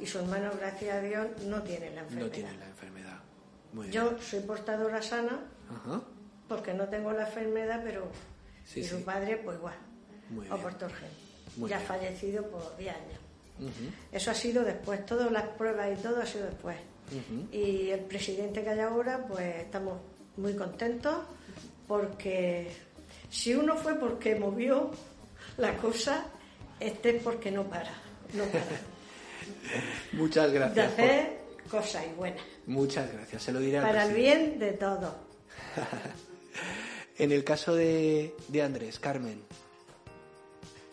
Y 0.00 0.06
su 0.06 0.18
hermano, 0.18 0.50
gracias 0.58 0.96
a 0.96 1.00
Dios, 1.00 1.26
no 1.46 1.62
tiene 1.62 1.90
la 1.90 2.02
enfermedad. 2.02 2.26
No 2.26 2.32
tiene 2.32 2.56
la 2.56 2.66
enfermedad. 2.66 3.20
yo 3.90 4.18
soy 4.20 4.40
portadora 4.40 5.02
sana 5.02 5.40
porque 6.48 6.72
no 6.72 6.88
tengo 6.88 7.12
la 7.12 7.26
enfermedad, 7.26 7.82
pero 7.84 8.08
y 8.74 8.84
su 8.84 9.02
padre, 9.02 9.38
pues 9.38 9.58
igual, 9.58 9.76
o 10.50 10.56
por 10.56 10.72
gen. 10.78 11.27
Ya 11.66 11.78
ha 11.78 11.80
fallecido 11.80 12.44
por 12.50 12.76
10 12.76 12.94
años. 12.94 13.18
Eso 14.12 14.30
ha 14.30 14.34
sido 14.34 14.64
después, 14.64 15.04
todas 15.04 15.32
las 15.32 15.48
pruebas 15.48 15.98
y 15.98 16.02
todo 16.02 16.20
ha 16.20 16.26
sido 16.26 16.46
después. 16.46 16.76
Y 17.52 17.90
el 17.90 18.00
presidente 18.00 18.62
que 18.62 18.70
hay 18.70 18.80
ahora, 18.80 19.26
pues 19.26 19.56
estamos 19.56 19.98
muy 20.36 20.54
contentos 20.54 21.16
porque 21.86 22.70
si 23.30 23.54
uno 23.54 23.76
fue 23.76 23.94
porque 23.94 24.36
movió 24.36 24.90
la 25.56 25.76
cosa, 25.76 26.26
este 26.78 27.16
es 27.16 27.22
porque 27.22 27.50
no 27.50 27.64
para, 27.64 27.90
no 28.34 28.44
para. 28.44 28.64
Muchas 30.12 30.52
gracias. 30.52 30.96
De 30.96 31.02
hacer 31.02 31.38
cosas 31.70 32.04
y 32.10 32.14
buenas. 32.14 32.42
Muchas 32.66 33.12
gracias, 33.12 33.42
se 33.42 33.52
lo 33.52 33.60
diré 33.60 33.80
Para 33.80 34.06
el 34.06 34.14
bien 34.14 34.58
de 34.58 34.72
todo. 34.72 35.16
en 37.18 37.32
el 37.32 37.44
caso 37.44 37.74
de, 37.74 38.34
Andrés, 38.62 38.98
Carmen, 38.98 39.42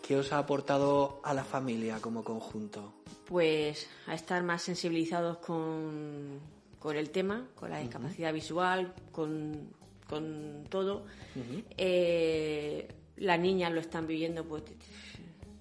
¿qué 0.07 0.17
os 0.17 0.31
ha 0.31 0.39
aportado 0.39 1.19
a 1.23 1.33
la 1.33 1.43
familia 1.43 1.99
como 1.99 2.23
conjunto? 2.23 2.93
Pues 3.25 3.87
a 4.07 4.13
estar 4.13 4.43
más 4.43 4.61
sensibilizados 4.61 5.37
con, 5.37 6.39
con 6.79 6.95
el 6.95 7.09
tema, 7.09 7.47
con 7.55 7.69
la 7.69 7.79
discapacidad 7.79 8.33
visual, 8.33 8.93
con 9.11 9.73
con 10.07 10.63
todo. 10.69 11.05
Eh, 11.77 12.87
las 13.17 13.39
niñas 13.39 13.71
lo 13.71 13.79
están 13.79 14.07
viviendo 14.07 14.45
pues 14.45 14.63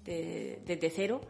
desde 0.05 0.89
cero. 0.89 1.21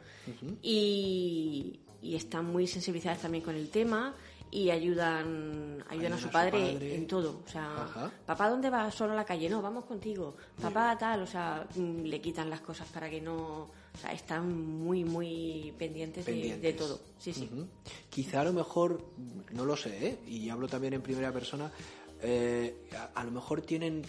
Y, 0.62 1.80
están 2.02 2.46
muy 2.46 2.68
sensibilizadas 2.68 3.24
también 3.24 3.44
con 3.44 3.56
el 3.56 3.70
tema 3.70 4.16
y 4.56 4.72
ayudan 4.72 5.84
ayudan 5.90 6.14
a 6.14 6.18
su, 6.18 6.30
padre, 6.30 6.96
en 6.96 7.06
todo. 7.08 7.42
O 7.46 7.50
sea 7.50 8.14
papá 8.26 8.50
dónde 8.50 8.70
vas 8.70 8.96
solo 8.96 9.12
a 9.12 9.16
la 9.16 9.26
calle. 9.26 9.50
No 9.50 9.62
vamos 9.62 9.84
contigo. 9.84 10.38
Papá 10.62 10.98
tal 10.98 11.24
o 11.24 11.28
sea 11.28 11.68
mm, 11.76 12.04
le 12.04 12.22
quitan 12.22 12.50
las 12.50 12.62
cosas 12.62 12.88
para 12.88 13.10
que 13.10 13.20
no 13.20 13.36
o 13.36 13.98
sea 14.00 14.14
están 14.14 14.48
muy 14.56 15.04
muy 15.04 15.74
pendientes, 15.78 16.26
De, 16.26 16.74
todo. 16.74 17.02
Sí 17.20 17.34
sí. 17.34 17.50
Quizá 18.10 18.42
a 18.42 18.46
lo 18.46 18.54
mejor 18.54 19.04
no 19.52 19.66
lo 19.66 19.76
sé 19.76 20.08
¿eh? 20.08 20.20
y 20.26 20.50
hablo 20.50 20.68
también 20.70 20.94
en 20.94 21.02
primera 21.02 21.34
persona 21.34 21.70
eh, 22.22 22.88
a, 23.14 23.24
lo 23.26 23.32
mejor 23.32 23.62
tienen 23.62 24.04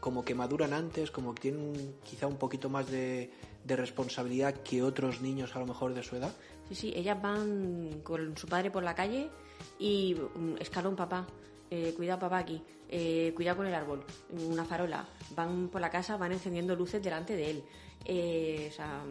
como 0.00 0.24
que 0.24 0.34
maduran 0.34 0.72
antes, 0.72 1.12
como 1.12 1.32
que 1.32 1.42
tienen 1.42 1.94
quizá 2.02 2.26
un 2.26 2.36
poquito 2.36 2.68
más 2.68 2.90
de, 2.90 3.30
responsabilidad 3.64 4.54
que 4.64 4.82
otros 4.82 5.20
niños 5.20 5.54
a 5.54 5.60
lo 5.60 5.66
mejor 5.66 5.94
de 5.94 6.02
su 6.02 6.16
edad. 6.16 6.32
Sí, 6.68 6.74
sí, 6.74 6.92
ellas 6.96 7.22
van 7.22 8.00
con 8.02 8.36
su 8.36 8.48
padre 8.48 8.72
por 8.72 8.82
la 8.82 8.96
calle 8.96 9.30
y 9.78 10.14
mm, 10.14 10.56
escalón 10.60 10.96
papá, 10.96 11.26
eh, 11.70 11.92
cuidado 11.96 12.20
papá 12.20 12.38
aquí, 12.38 12.62
eh, 12.88 13.32
cuidado 13.34 13.58
con 13.58 13.66
el 13.66 13.74
árbol, 13.74 14.04
una 14.50 14.64
farola, 14.64 15.08
van 15.34 15.68
por 15.68 15.80
la 15.80 15.90
casa, 15.90 16.16
van 16.16 16.32
encendiendo 16.32 16.76
luces 16.76 17.02
delante 17.02 17.34
de 17.34 17.50
él. 17.50 17.64
Eh, 18.04 18.68
o 18.70 18.74
sea, 18.74 19.02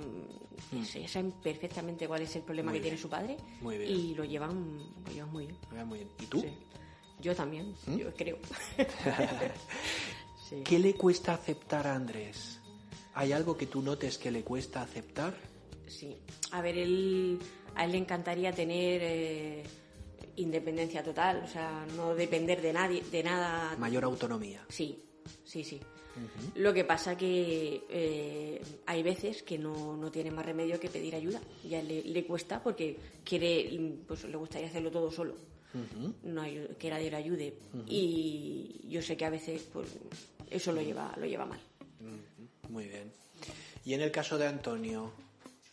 mm. 0.72 1.08
saben 1.08 1.32
perfectamente 1.32 2.08
cuál 2.08 2.22
es 2.22 2.36
el 2.36 2.42
problema 2.42 2.72
que 2.72 2.80
tiene 2.82 2.98
su 2.98 3.10
padre 3.10 3.38
y 3.88 4.14
lo 4.16 4.26
llevan, 4.26 4.78
lo 5.06 5.12
llevan 5.12 5.32
muy 5.32 5.48
bien. 5.48 5.88
muy 5.88 6.00
bien. 6.00 6.10
¿Y 6.20 6.26
tú? 6.26 6.44
Yo 7.20 7.36
también, 7.36 7.74
¿Mm? 7.88 7.98
yo 7.98 8.14
creo. 8.14 8.38
¿Qué 10.66 10.80
le 10.80 10.96
cuesta 10.96 11.34
aceptar 11.34 11.88
a 11.88 11.96
Andrés? 11.96 12.60
¿Hay 13.14 13.32
algo 13.32 13.56
que 13.58 13.68
tú 13.68 13.82
notes 13.82 14.18
que 14.18 14.32
le 14.32 14.44
cuesta 14.44 14.82
aceptar? 14.82 15.36
Sí. 15.88 16.18
A 16.52 16.62
ver, 16.62 16.78
él, 16.78 17.40
a 17.76 17.86
él 17.86 17.92
le 17.92 17.98
encantaría 17.98 18.52
tener 18.54 19.02
eh, 19.04 19.64
independencia 20.38 21.04
total, 21.04 21.42
o 21.44 21.48
sea, 21.48 21.86
no 21.96 22.16
depender 22.16 22.62
de 22.62 22.74
nadie, 22.74 23.04
de 23.12 23.24
nada. 23.24 23.76
Mayor 23.78 24.04
autonomía. 24.04 24.66
Sí, 24.70 25.04
sí, 25.44 25.64
sí. 25.64 25.80
Lo 26.56 26.74
que 26.74 26.84
pasa 26.84 27.18
que 27.18 27.84
eh, 27.90 28.62
hay 28.86 29.04
veces 29.04 29.44
que 29.44 29.58
no, 29.58 29.96
no, 29.96 30.12
tiene 30.12 30.32
más 30.32 30.46
remedio 30.46 30.80
que 30.80 30.90
pedir 30.90 31.16
ayuda. 31.16 31.40
Ya 31.68 31.82
le, 31.82 32.04
le, 32.04 32.26
cuesta 32.26 32.62
porque 32.62 32.98
quiere, 33.24 33.98
pues 34.08 34.26
le 34.26 34.36
gustaría 34.36 34.68
hacerlo 34.68 34.92
todo 34.92 35.10
solo. 35.10 35.36
no 36.24 36.44
que 36.78 36.90
nadie 36.90 37.10
le 37.10 37.18
ayude. 37.18 37.54
Y 37.88 38.82
yo 38.90 39.02
sé 39.02 39.16
que 39.16 39.26
a 39.26 39.30
veces 39.30 39.68
pues, 39.72 39.88
eso 40.50 40.72
lo 40.72 40.82
lleva, 40.82 41.14
lo 41.18 41.26
lleva 41.26 41.46
mal. 41.46 41.60
Muy 42.70 42.88
bien. 42.88 43.12
Y 43.86 43.94
en 43.94 44.02
el 44.02 44.12
caso 44.12 44.38
de 44.38 44.48
Antonio, 44.48 45.12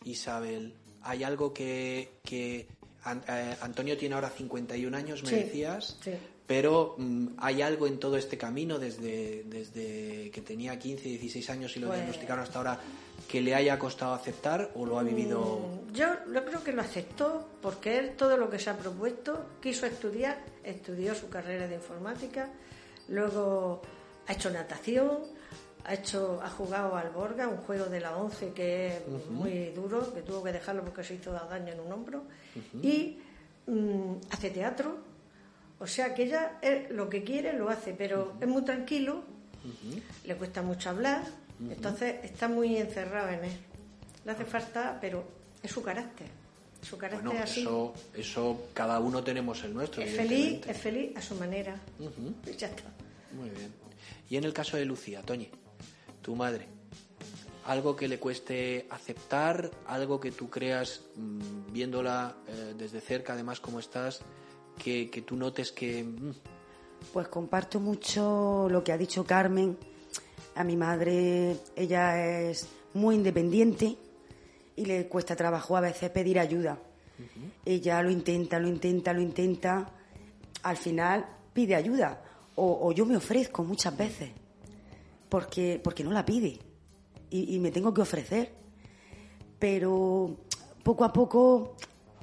Isabel, 0.05 0.73
¿hay 1.01 1.23
algo 1.23 1.53
que, 1.53 2.19
que 2.23 2.67
Antonio 3.03 3.97
tiene 3.97 4.15
ahora 4.15 4.29
51 4.29 4.95
años, 4.95 5.23
me 5.23 5.31
decías? 5.31 5.97
Sí. 6.03 6.11
Pero 6.45 6.95
mm, 6.97 7.27
¿hay 7.37 7.61
algo 7.61 7.85
en 7.87 7.99
todo 7.99 8.17
este 8.17 8.37
camino, 8.37 8.79
desde, 8.79 9.43
desde 9.45 10.31
que 10.31 10.41
tenía 10.41 10.77
15, 10.79 11.03
16 11.07 11.49
años 11.51 11.77
y 11.77 11.79
lo 11.79 11.87
Pues- 11.87 11.99
diagnosticaron 11.99 12.43
hasta 12.43 12.57
ahora, 12.57 12.79
que 13.27 13.41
le 13.41 13.53
haya 13.53 13.77
costado 13.77 14.13
aceptar 14.15 14.71
o 14.75 14.85
lo 14.85 14.97
ha 14.97 15.03
vivido? 15.03 15.39
Mm, 15.89 15.93
Yo, 15.93 16.07
yo 16.33 16.45
creo 16.45 16.63
que 16.63 16.71
lo 16.73 16.81
aceptó 16.81 17.47
porque 17.61 17.99
él 17.99 18.15
todo 18.17 18.35
lo 18.37 18.49
que 18.49 18.57
se 18.57 18.69
ha 18.71 18.77
propuesto 18.77 19.45
quiso 19.61 19.85
estudiar, 19.85 20.43
estudió 20.63 21.13
su 21.13 21.29
carrera 21.29 21.67
de 21.67 21.75
informática, 21.75 22.49
luego 23.07 23.81
ha 24.27 24.33
hecho 24.33 24.49
natación, 24.49 25.19
ha 25.85 25.93
hecho, 25.93 26.39
ha 26.43 26.49
jugado 26.49 26.95
al 26.95 27.09
Borga, 27.09 27.47
un 27.47 27.57
juego 27.57 27.85
de 27.85 27.99
la 27.99 28.15
11 28.17 28.53
que 28.53 28.97
es 28.97 29.27
muy 29.29 29.71
duro, 29.75 30.13
que 30.13 30.21
tuvo 30.21 30.43
que 30.43 30.51
dejarlo 30.51 30.83
porque 30.83 31.03
se 31.03 31.15
hizo 31.15 31.31
daño 31.31 31.73
en 31.73 31.79
un 31.79 31.91
hombro, 31.91 32.23
y 32.81 33.17
mm, 33.67 34.15
hace 34.31 34.49
teatro, 34.49 34.97
o 35.79 35.87
sea 35.87 36.13
que 36.13 36.23
ella 36.23 36.59
él 36.61 36.87
lo 36.91 37.09
que 37.09 37.23
quiere 37.23 37.53
lo 37.53 37.69
hace, 37.69 37.93
pero 37.93 38.33
es 38.39 38.47
muy 38.47 38.63
tranquilo, 38.63 39.23
le 40.25 40.35
cuesta 40.35 40.61
mucho 40.61 40.89
hablar, 40.89 41.23
entonces 41.69 42.15
está 42.23 42.47
muy 42.47 42.77
encerrado 42.77 43.29
en 43.29 43.45
él. 43.45 43.57
Le 44.25 44.31
hace 44.31 44.45
falta, 44.45 44.97
pero 44.99 45.23
es 45.63 45.71
su 45.71 45.81
carácter. 45.81 46.27
Su 46.81 46.97
carácter 46.97 47.25
Bueno, 47.27 47.43
así. 47.43 47.61
eso, 47.61 47.93
eso 48.13 48.69
cada 48.73 48.99
uno 48.99 49.21
tenemos 49.23 49.63
el 49.63 49.73
nuestro. 49.73 50.01
es 50.01 50.15
feliz, 50.15 50.65
es 50.67 50.77
feliz 50.77 51.17
a 51.17 51.21
su 51.21 51.35
manera. 51.35 51.75
Ya 52.57 52.67
está. 52.67 52.83
Muy 53.33 53.49
bien. 53.49 53.73
Y 54.29 54.37
en 54.37 54.43
el 54.45 54.53
caso 54.53 54.77
de 54.77 54.85
Lucía, 54.85 55.21
Toñi, 55.21 55.49
tu 56.21 56.35
madre, 56.35 56.67
algo 57.65 57.95
que 57.95 58.07
le 58.07 58.19
cueste 58.19 58.87
aceptar, 58.89 59.69
algo 59.87 60.19
que 60.19 60.31
tú 60.31 60.49
creas, 60.49 61.01
mm, 61.15 61.71
viéndola 61.71 62.35
eh, 62.47 62.73
desde 62.77 62.99
cerca, 63.01 63.33
además 63.33 63.59
como 63.59 63.79
estás, 63.79 64.21
que, 64.77 65.09
que 65.09 65.21
tú 65.21 65.35
notes 65.35 65.71
que... 65.71 66.03
mm, 66.03 66.31
Pues 67.13 67.27
comparto 67.27 67.79
mucho 67.79 68.67
lo 68.69 68.83
que 68.83 68.91
ha 68.91 68.97
dicho 68.97 69.23
Carmen. 69.25 69.77
A 70.55 70.63
mi 70.63 70.75
madre, 70.75 71.55
ella 71.75 72.49
es 72.49 72.67
muy 72.93 73.15
independiente 73.15 73.95
y 74.75 74.85
le 74.85 75.07
cuesta 75.07 75.35
trabajo 75.35 75.77
a 75.77 75.81
veces 75.81 76.09
pedir 76.09 76.39
ayuda. 76.39 76.77
Ella 77.65 78.01
lo 78.01 78.09
intenta, 78.09 78.59
lo 78.59 78.67
intenta, 78.67 79.13
lo 79.13 79.21
intenta. 79.21 79.89
Al 80.63 80.75
final 80.77 81.25
pide 81.53 81.75
ayuda. 81.75 82.21
O, 82.55 82.87
o 82.87 82.91
yo 82.91 83.05
me 83.05 83.15
ofrezco 83.15 83.63
muchas 83.63 83.95
veces 83.95 84.31
porque, 85.29 85.79
porque 85.83 86.03
no 86.03 86.11
la 86.11 86.25
pide 86.25 86.59
y, 87.29 87.55
y 87.55 87.59
me 87.59 87.71
tengo 87.71 87.93
que 87.93 88.01
ofrecer. 88.01 88.53
Pero 89.59 90.37
poco 90.83 91.03
a 91.05 91.13
poco 91.13 91.75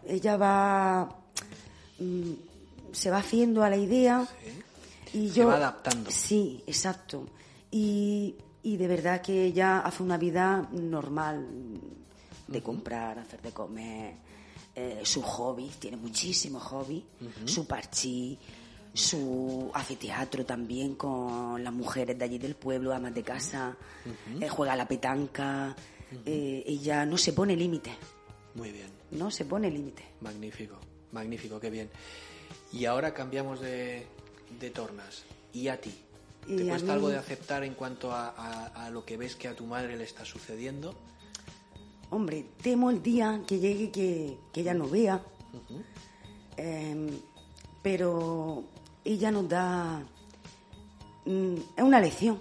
ella 0.07 0.37
va 0.37 1.09
mm, 1.99 2.33
se 2.93 3.11
va 3.11 3.19
haciendo 3.19 3.63
a 3.63 3.71
la 3.71 3.77
idea 3.77 4.27
y 5.13 5.29
Se 5.29 5.35
yo 5.41 5.49
va 5.49 5.57
adaptando. 5.57 6.11
sí 6.11 6.63
exacto 6.67 7.27
y, 7.71 8.37
y 8.63 8.77
de 8.77 8.89
verdad 8.89 9.21
que 9.21 9.45
ella 9.45 9.81
hace 9.81 10.03
una 10.03 10.17
vida 10.17 10.67
normal 10.73 11.47
de 12.49 12.63
comprar 12.63 13.19
hacer 13.19 13.43
de 13.43 13.53
comer 13.53 14.15
eh, 14.75 15.01
su 15.05 15.21
hobby 15.23 15.71
tiene 15.79 15.97
muchísimos 15.97 16.63
hobbies 16.63 17.05
su 17.45 17.67
parchí 17.67 18.39
su 18.97 19.71
hace 19.75 19.97
teatro 19.97 20.45
también 20.45 20.95
con 20.95 21.62
las 21.62 21.73
mujeres 21.73 22.19
de 22.19 22.25
allí 22.25 22.38
del 22.38 22.55
pueblo 22.57 22.95
amas 22.95 23.15
de 23.15 23.23
casa 23.23 23.77
eh, 24.40 24.49
juega 24.49 24.73
a 24.73 24.77
la 24.77 24.88
petanca 24.88 25.75
eh, 26.25 26.62
ella 26.66 27.05
no 27.05 27.18
se 27.18 27.33
pone 27.33 27.55
límites 27.57 27.94
Muy 28.55 28.73
bien, 28.73 28.88
no 29.12 29.31
se 29.31 29.44
pone 29.44 29.70
límites 29.70 30.07
magnífico, 30.20 30.77
magnífico, 31.12 31.61
qué 31.61 31.68
bien. 31.70 31.90
Y 32.73 32.85
ahora 32.87 33.12
cambiamos 33.12 33.61
de, 33.61 34.07
de 34.61 34.70
tornas. 34.70 35.25
¿Y 35.53 35.68
a 35.68 35.81
ti? 35.81 35.94
¿Te 36.47 36.55
Y 36.64 36.68
cuesta 36.68 36.87
mí- 36.87 36.92
algo 36.92 37.09
de 37.09 37.16
aceptar 37.18 37.64
en 37.64 37.75
cuanto 37.75 38.12
a, 38.12 38.29
a- 38.31 38.87
a 38.87 38.90
lo 38.90 39.05
que 39.05 39.16
ves 39.16 39.37
que 39.37 39.49
a 39.49 39.55
tu 39.57 39.66
madre 39.66 39.97
le 39.97 40.05
está 40.05 40.25
sucediendo? 40.25 40.94
Hombre, 42.11 42.47
temo 42.62 42.90
el 42.90 43.03
día 43.03 43.42
que 43.47 43.59
llegue 43.59 43.90
que, 43.90 44.37
que 44.53 44.61
ella 44.61 44.75
no 44.75 44.88
vea, 44.88 45.23
Em, 46.57 47.09
pero 47.83 48.64
ella 49.07 49.31
nos 49.31 49.49
da... 49.49 50.03
mm, 51.25 51.55
es 51.77 51.83
una 51.85 52.01
lección, 52.01 52.40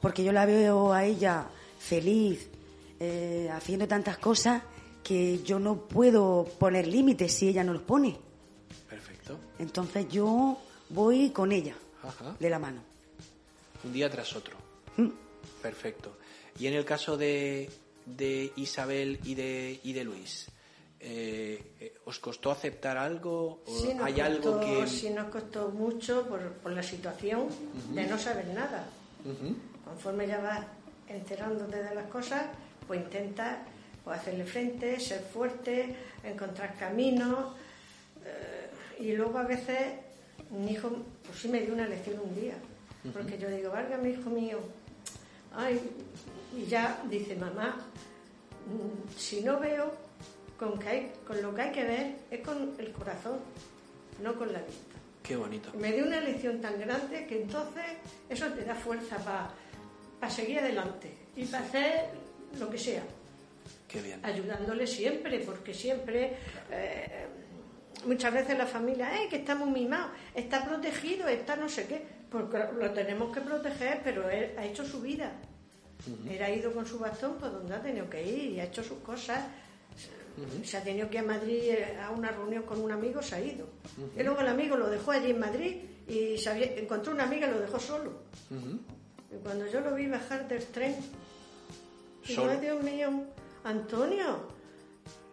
porque 0.00 0.24
yo 0.24 0.32
la 0.32 0.44
veo 0.46 0.92
a 0.92 1.04
ella 1.04 1.46
feliz, 1.78 2.48
eh, 3.00 3.48
haciendo 3.52 3.86
tantas 3.86 4.18
cosas 4.18 4.62
que 5.02 5.42
yo 5.42 5.58
no 5.58 5.76
puedo 5.88 6.44
poner 6.58 6.86
límites 6.86 7.32
si 7.32 7.48
ella 7.48 7.64
no 7.64 7.72
los 7.72 7.82
pone. 7.82 8.18
Perfecto. 8.88 9.38
Entonces 9.58 10.08
yo 10.08 10.58
voy 10.90 11.30
con 11.30 11.52
ella, 11.52 11.74
Ajá. 12.02 12.36
de 12.38 12.50
la 12.50 12.58
mano. 12.58 12.82
Un 13.84 13.92
día 13.92 14.10
tras 14.10 14.34
otro. 14.34 14.56
Mm. 14.96 15.08
Perfecto. 15.62 16.18
Y 16.58 16.66
en 16.66 16.74
el 16.74 16.84
caso 16.84 17.16
de, 17.16 17.70
de 18.04 18.52
Isabel 18.56 19.20
y 19.24 19.34
de, 19.34 19.80
y 19.84 19.92
de 19.92 20.04
Luis, 20.04 20.48
eh, 21.00 21.74
eh, 21.80 21.94
¿os 22.06 22.18
costó 22.18 22.50
aceptar 22.50 22.96
algo? 22.96 23.62
¿O 23.66 23.78
Sí 23.80 23.94
nos 23.94 24.04
¿Hay 24.06 24.14
costó, 24.14 24.24
algo 24.24 24.60
que.? 24.60 24.86
sí 24.86 25.10
nos 25.10 25.28
costó 25.28 25.68
mucho 25.70 26.26
por, 26.28 26.52
por 26.54 26.72
la 26.72 26.82
situación 26.82 27.46
de 27.92 28.06
no 28.06 28.18
saber 28.18 28.46
nada. 28.48 28.86
Conforme 29.84 30.26
ya 30.26 30.40
vas 30.40 30.64
enterándote 31.08 31.82
de 31.82 31.94
las 31.94 32.06
cosas, 32.06 32.46
pues 32.86 33.00
intentas 33.00 33.58
pues, 34.04 34.18
hacerle 34.18 34.44
frente, 34.44 34.98
ser 35.00 35.20
fuerte, 35.22 35.94
encontrar 36.24 36.74
caminos. 36.78 37.54
eh, 38.24 38.70
y 39.00 39.12
luego 39.12 39.38
a 39.38 39.44
veces 39.44 39.92
mi 40.50 40.72
hijo, 40.72 40.90
pues 41.24 41.38
sí 41.38 41.48
me 41.48 41.60
dio 41.60 41.74
una 41.74 41.86
lección 41.86 42.18
un 42.20 42.34
día. 42.34 42.54
Porque 43.12 43.38
yo 43.38 43.48
digo, 43.48 43.70
válgame, 43.70 44.10
hijo 44.10 44.28
mío. 44.30 44.58
Ay, 45.54 45.80
y 46.56 46.66
ya 46.66 47.00
dice 47.08 47.36
mamá, 47.36 47.76
mm, 48.66 49.16
si 49.16 49.40
no 49.42 49.58
veo, 49.60 49.90
con, 50.58 50.78
que 50.78 50.88
hay- 50.88 51.12
con 51.26 51.40
lo 51.40 51.54
que 51.54 51.62
hay 51.62 51.72
que 51.72 51.84
ver 51.84 52.14
es 52.30 52.40
con 52.40 52.74
el 52.78 52.92
corazón, 52.92 53.38
no 54.22 54.34
con 54.34 54.52
la 54.52 54.60
vista. 54.60 54.96
Qué 55.22 55.36
bonito. 55.36 55.70
Me 55.78 55.92
dio 55.92 56.04
una 56.06 56.20
lección 56.20 56.60
tan 56.60 56.78
grande 56.80 57.26
que 57.26 57.42
entonces 57.42 57.84
eso 58.28 58.46
te 58.48 58.64
da 58.64 58.74
fuerza 58.74 59.16
para 59.18 60.30
seguir 60.30 60.58
adelante 60.58 61.12
y 61.36 61.44
para 61.44 61.64
hacer 61.64 62.06
lo 62.58 62.68
que 62.70 62.78
sea, 62.78 63.02
Qué 63.86 64.00
bien. 64.00 64.24
ayudándole 64.24 64.86
siempre, 64.86 65.38
porque 65.40 65.74
siempre, 65.74 66.36
eh, 66.70 67.26
muchas 68.06 68.32
veces 68.32 68.56
la 68.56 68.66
familia, 68.66 69.22
¡eh, 69.22 69.28
que 69.28 69.36
está 69.36 69.54
muy 69.54 69.70
mimado! 69.70 70.08
Está 70.34 70.64
protegido, 70.64 71.28
está 71.28 71.56
no 71.56 71.68
sé 71.68 71.86
qué, 71.86 72.02
porque 72.30 72.58
lo 72.78 72.90
tenemos 72.92 73.32
que 73.34 73.42
proteger, 73.42 74.00
pero 74.02 74.28
él 74.30 74.54
ha 74.58 74.64
hecho 74.64 74.84
su 74.84 75.00
vida. 75.02 75.32
Él 76.28 76.42
ha 76.42 76.50
ido 76.50 76.72
con 76.72 76.86
su 76.86 76.98
bastón 76.98 77.34
por 77.38 77.52
donde 77.52 77.74
ha 77.74 77.82
tenido 77.82 78.08
que 78.08 78.22
ir 78.26 78.52
y 78.52 78.60
ha 78.60 78.64
hecho 78.64 78.82
sus 78.82 78.98
cosas. 79.00 79.40
Se 80.64 80.76
ha 80.76 80.82
tenido 80.82 81.08
que 81.10 81.18
ir 81.18 81.24
a 81.24 81.26
Madrid 81.26 81.58
eh, 81.64 81.98
a 82.00 82.10
una 82.10 82.30
reunión 82.30 82.62
con 82.64 82.80
un 82.80 82.92
amigo, 82.92 83.22
se 83.22 83.34
ha 83.36 83.40
ido. 83.40 83.66
Y 84.16 84.22
luego 84.22 84.40
el 84.40 84.48
amigo 84.48 84.76
lo 84.76 84.88
dejó 84.88 85.10
allí 85.12 85.30
en 85.30 85.38
Madrid 85.40 85.76
y 86.06 86.38
se 86.38 86.50
había- 86.50 86.76
encontró 86.76 87.12
una 87.12 87.24
amiga 87.24 87.46
y 87.46 87.50
lo 87.50 87.60
dejó 87.60 87.78
solo. 87.78 88.22
Y 89.30 89.36
cuando 89.42 89.66
yo 89.66 89.80
lo 89.80 89.94
vi 89.94 90.06
bajar 90.06 90.48
del 90.48 90.64
tren, 90.66 90.96
digo, 92.26 92.42
Solo. 92.42 92.52
"Ay, 92.52 92.58
Dios 92.60 92.82
mío, 92.82 93.24
Antonio, 93.64 94.48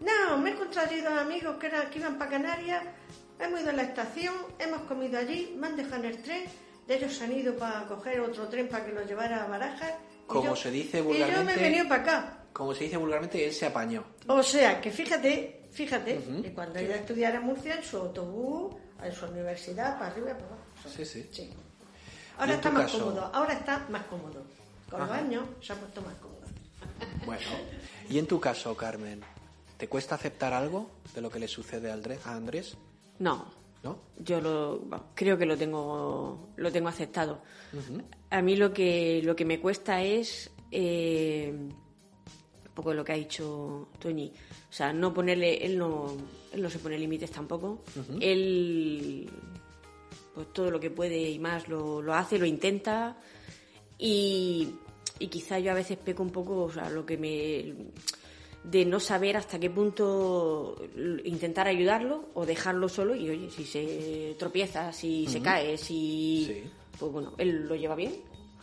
no, 0.02 0.38
me 0.38 0.50
he 0.50 0.54
encontrado 0.54 0.90
dos 0.96 1.20
amigos 1.20 1.58
que, 1.58 1.68
eran, 1.68 1.90
que 1.90 2.00
iban 2.00 2.18
para 2.18 2.32
Canarias, 2.32 2.84
hemos 3.40 3.62
ido 3.62 3.70
a 3.70 3.74
la 3.74 3.84
estación, 3.84 4.34
hemos 4.60 4.82
comido 4.82 5.18
allí, 5.18 5.56
me 5.58 5.68
han 5.68 5.76
dejado 5.76 6.04
en 6.04 6.06
el 6.06 6.22
tren, 6.22 6.44
de 6.88 6.96
ellos 6.96 7.14
se 7.16 7.24
han 7.24 7.32
ido 7.32 7.56
para 7.56 7.86
coger 7.88 8.20
otro 8.22 8.48
tren 8.48 8.68
para 8.68 8.86
que 8.86 8.92
los 8.94 9.08
llevara 9.08 9.44
a 9.44 9.48
Barajas. 9.48 9.94
Como 10.28 10.44
yo- 10.46 10.56
se 10.56 10.72
dice 10.72 11.00
Y 11.00 11.02
yo 11.04 11.08
me 11.10 11.16
he 11.16 11.20
vulgarmente- 11.26 11.62
venido 11.62 11.88
para 11.88 12.02
acá. 12.02 12.38
Como 12.56 12.74
se 12.74 12.86
dice 12.86 12.96
vulgarmente, 12.96 13.46
él 13.46 13.52
se 13.52 13.66
apañó. 13.66 14.06
O 14.28 14.42
sea, 14.42 14.80
que 14.80 14.90
fíjate, 14.90 15.68
fíjate, 15.72 16.24
que 16.42 16.54
cuando 16.54 16.80
ella 16.80 16.96
estudiara 16.96 17.36
en 17.36 17.44
Murcia, 17.44 17.76
en 17.76 17.84
su 17.84 17.98
autobús, 17.98 18.74
en 19.04 19.12
su 19.12 19.26
universidad, 19.26 20.00
para 20.00 20.12
arriba 20.12 20.30
y 20.32 20.34
para 20.36 20.46
abajo. 20.46 20.62
Sí, 20.88 21.04
sí. 21.04 21.28
Sí. 21.34 21.42
¿Y 21.42 21.54
Ahora 22.40 22.54
está 22.54 22.72
más 22.72 22.84
caso? 22.84 23.00
cómodo, 23.00 23.30
ahora 23.34 23.54
está 23.56 23.86
más 23.90 24.06
cómodo. 24.06 24.42
Con 24.90 25.02
los 25.02 25.10
Ajá. 25.10 25.20
años 25.20 25.44
se 25.62 25.74
ha 25.74 25.76
puesto 25.76 26.02
más 26.02 26.14
cómodo. 26.16 26.40
Bueno. 27.26 27.42
Y 28.10 28.20
en 28.20 28.26
tu 28.26 28.40
caso, 28.40 28.74
Carmen, 28.78 29.20
¿te 29.76 29.90
cuesta 29.90 30.16
aceptar 30.16 30.54
algo 30.54 30.90
de 31.14 31.20
lo 31.20 31.30
que 31.30 31.40
le 31.40 31.50
sucede 31.50 31.92
a 31.92 32.32
Andrés? 32.32 32.78
No, 33.20 33.52
¿no? 33.84 34.00
Yo 34.20 34.40
lo, 34.40 34.82
creo 35.14 35.38
que 35.38 35.46
lo 35.46 35.58
tengo, 35.58 36.52
lo 36.56 36.72
tengo 36.72 36.88
aceptado. 36.88 37.42
A 38.30 38.42
mí 38.42 38.56
lo 38.56 38.72
que, 38.72 39.20
lo 39.26 39.36
que 39.36 39.44
me 39.44 39.60
cuesta 39.60 40.02
es 40.02 40.52
eh, 40.72 41.54
poco 42.76 42.94
lo 42.94 43.04
que 43.04 43.14
ha 43.14 43.16
dicho 43.16 43.88
Toñi. 44.00 44.32
O 44.70 44.74
sea, 44.74 44.94
no 44.94 45.14
ponerle, 45.14 45.66
él 45.66 45.78
no, 45.78 46.16
él 46.54 46.62
no 46.62 46.70
se 46.70 46.80
pone 46.80 47.00
límites 47.00 47.32
tampoco. 47.32 47.84
Él, 48.20 49.30
pues 50.34 50.54
todo 50.54 50.70
lo 50.70 50.80
que 50.80 50.92
puede 50.92 51.30
y 51.32 51.40
más 51.40 51.68
lo, 51.68 52.02
lo 52.02 52.14
hace, 52.14 52.38
lo 52.38 52.46
intenta. 52.46 53.18
Y, 53.98 54.76
y 55.18 55.28
quizá 55.28 55.58
yo 55.60 55.72
a 55.72 55.76
veces 55.76 55.98
peco 55.98 56.22
un 56.22 56.32
poco, 56.32 56.64
o 56.64 56.72
sea, 56.72 56.90
lo 56.90 57.06
que 57.06 57.18
me 57.18 57.74
de 58.64 58.84
no 58.84 59.00
saber 59.00 59.38
hasta 59.38 59.60
qué 59.60 59.70
punto 59.70 60.76
intentar 61.24 61.68
ayudarlo 61.68 62.30
o 62.34 62.46
dejarlo 62.46 62.90
solo 62.90 63.16
y 63.16 63.30
oye, 63.30 63.52
si 63.52 63.64
se 63.64 64.36
tropieza, 64.40 64.92
si 64.92 65.28
se 65.28 65.40
cae, 65.40 65.78
si 65.78 66.64
pues 67.00 67.12
bueno, 67.12 67.34
él 67.38 67.68
lo 67.68 67.76
lleva 67.76 67.96
bien. 67.96 68.14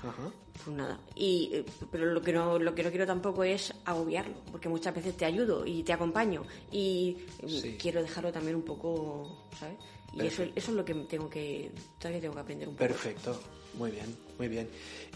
Pues 0.03 0.77
nada. 0.77 1.01
Y 1.15 1.51
eh, 1.53 1.65
pero 1.91 2.07
lo 2.07 2.23
que 2.23 2.33
no 2.33 2.59
lo 2.59 2.75
que 2.75 2.83
no 2.83 2.91
quiero 2.91 3.07
tampoco 3.07 3.45
es 3.45 3.73
agobiarlo, 3.85 4.35
porque 4.51 4.69
muchas 4.69 4.95
veces 4.95 5.17
te 5.17 5.25
ayudo 5.25 5.65
y 5.67 5.83
te 5.83 5.93
acompaño 5.93 6.45
y 6.71 7.19
mm, 7.43 7.77
quiero 7.79 8.03
dejarlo 8.03 8.33
también 8.33 8.57
un 8.57 8.63
poco, 8.63 9.49
¿sabes? 9.59 9.77
Y 10.15 10.27
eso, 10.27 10.43
eso 10.43 10.71
es 10.71 10.77
lo 10.77 10.85
que 10.85 10.95
tengo 10.95 11.31
que 11.31 11.73
todavía 11.99 12.21
tengo 12.21 12.35
que 12.35 12.41
aprender 12.41 12.69
un 12.69 12.75
poco. 12.75 12.87
Perfecto. 12.87 13.41
Muy 13.75 13.91
bien, 13.91 14.17
muy 14.39 14.49
bien. 14.49 14.69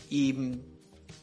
Y 0.08 0.32
mm, 0.32 0.60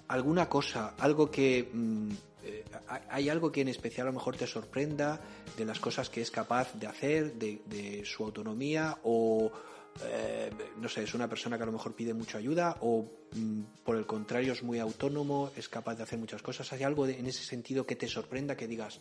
alguna 0.08 0.48
cosa, 0.48 0.94
algo 1.00 1.32
que 1.32 1.70
mm, 1.74 2.12
eh, 2.44 2.64
¿Hay 3.10 3.30
algo 3.30 3.52
que 3.52 3.62
en 3.62 3.70
especial 3.70 4.08
a 4.08 4.10
lo 4.10 4.18
mejor 4.18 4.36
te 4.36 4.46
sorprenda 4.46 5.22
de 5.58 5.66
las 5.66 5.80
cosas 5.80 6.10
que 6.10 6.22
es 6.22 6.30
capaz 6.30 6.74
de 6.74 6.88
hacer, 6.88 7.34
de, 7.36 8.04
su 8.06 8.24
autonomía 8.24 8.98
o, 9.04 9.52
eh, 10.02 10.50
no 10.78 10.90
sé, 10.90 11.04
es 11.04 11.14
una 11.14 11.30
persona 11.30 11.58
que 11.58 11.64
a 11.64 11.66
lo 11.66 11.72
mejor 11.72 11.96
pide 11.96 12.14
mucha 12.14 12.38
ayuda 12.38 12.78
o 12.82 13.06
mm, 13.32 13.62
por 13.84 13.96
el 13.96 14.06
contrario 14.06 14.54
es 14.54 14.64
muy 14.64 14.80
autónomo, 14.80 15.52
es 15.56 15.70
capaz 15.70 15.96
de 15.96 16.04
hacer 16.04 16.20
muchas 16.20 16.42
cosas? 16.42 16.72
¿Hay 16.74 16.84
algo 16.84 17.08
en 17.08 17.26
ese 17.26 17.44
sentido 17.44 17.86
que 17.86 17.96
te 17.96 18.08
sorprenda, 18.08 18.58
que 18.58 18.68
digas, 18.68 19.00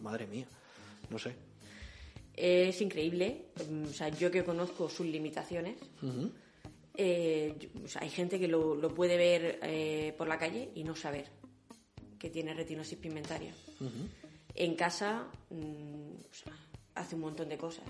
madre 0.00 0.26
mía, 0.26 0.46
no 1.10 1.18
sé? 1.18 1.34
Es 2.34 2.80
increíble, 2.82 3.46
mm, 3.68 3.84
o 3.84 3.92
sea, 3.92 4.08
yo 4.10 4.30
que 4.30 4.44
conozco 4.44 4.88
sus 4.88 5.06
limitaciones. 5.06 5.76
Eh, 6.98 7.54
hay 8.00 8.10
gente 8.10 8.38
que 8.38 8.48
lo, 8.48 8.94
puede 8.94 9.16
ver 9.16 10.14
por 10.16 10.28
la 10.28 10.38
calle 10.38 10.70
y 10.74 10.84
no 10.84 10.94
saber 10.94 11.26
que 12.18 12.30
tiene 12.30 12.54
retinosis 12.54 12.98
pigmentaria. 12.98 13.54
En 14.54 14.74
casa 14.74 15.26
mm, 15.50 16.14
hace 16.94 17.14
un 17.14 17.20
montón 17.20 17.48
de 17.48 17.58
cosas. 17.58 17.84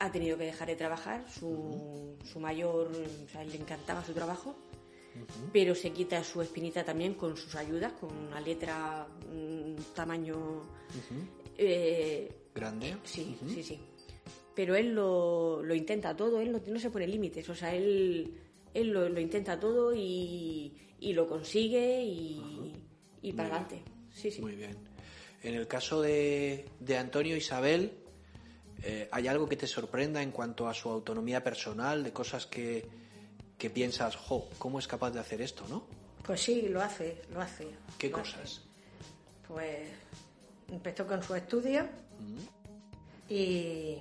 Ha 0.00 0.10
tenido 0.10 0.36
que 0.36 0.44
dejar 0.44 0.68
de 0.68 0.76
trabajar, 0.76 1.24
su, 1.30 2.16
su 2.24 2.40
mayor, 2.40 2.90
o 2.90 3.28
sea, 3.28 3.44
le 3.44 3.56
encantaba 3.56 4.04
su 4.04 4.12
trabajo, 4.12 4.56
pero 5.52 5.74
se 5.74 5.90
quita 5.92 6.24
su 6.24 6.40
espinita 6.42 6.82
también 6.84 7.14
con 7.14 7.36
sus 7.36 7.54
ayudas, 7.54 7.92
con 7.92 8.16
una 8.16 8.40
letra 8.40 9.06
un 9.30 9.76
tamaño... 9.94 10.66
Eh, 11.56 12.34
¿Grande? 12.54 12.96
Sí, 13.04 13.36
sí, 13.48 13.62
sí. 13.62 13.80
Pero 14.54 14.74
él 14.74 14.94
lo, 14.94 15.62
lo 15.62 15.74
intenta 15.74 16.16
todo, 16.16 16.40
él 16.40 16.60
no, 16.66 16.78
se 16.80 16.90
pone 16.90 17.06
límites, 17.06 17.48
o 17.48 17.54
sea, 17.54 17.74
él, 17.74 18.34
él 18.74 18.88
lo, 18.88 19.08
lo 19.08 19.20
intenta 19.20 19.58
todo 19.60 19.94
y, 19.94 20.74
y 21.00 21.12
lo 21.12 21.26
consigue 21.28 22.02
y, 22.04 22.72
y 23.22 23.32
para 23.32 23.48
adelante. 23.48 23.82
Sí, 24.10 24.30
sí. 24.30 24.40
Muy 24.40 24.56
bien. 24.56 24.76
En 25.42 25.54
el 25.54 25.66
caso 25.66 26.02
de, 26.02 26.66
de 26.80 26.96
Antonio 26.98 27.36
Isabel, 27.36 27.92
eh, 28.82 29.08
¿hay 29.12 29.28
algo 29.28 29.48
que 29.48 29.56
te 29.56 29.66
sorprenda 29.66 30.22
en 30.22 30.32
cuanto 30.32 30.68
a 30.68 30.74
su 30.74 30.90
autonomía 30.90 31.42
personal, 31.42 32.02
de 32.02 32.12
cosas 32.12 32.46
que, 32.46 32.88
que 33.56 33.70
piensas, 33.70 34.16
jo, 34.16 34.48
¿cómo 34.58 34.78
es 34.78 34.88
capaz 34.88 35.10
de 35.12 35.20
hacer 35.20 35.40
esto, 35.40 35.64
no? 35.68 35.86
Pues 36.24 36.40
sí, 36.40 36.68
lo 36.68 36.80
hace, 36.80 37.22
lo 37.32 37.40
hace. 37.40 37.68
¿Qué 37.98 38.10
cosas? 38.10 38.62
Pues 39.46 39.88
empezó 40.68 41.06
con 41.06 41.22
su 41.22 41.34
estudio 41.34 41.88
y, 43.28 43.98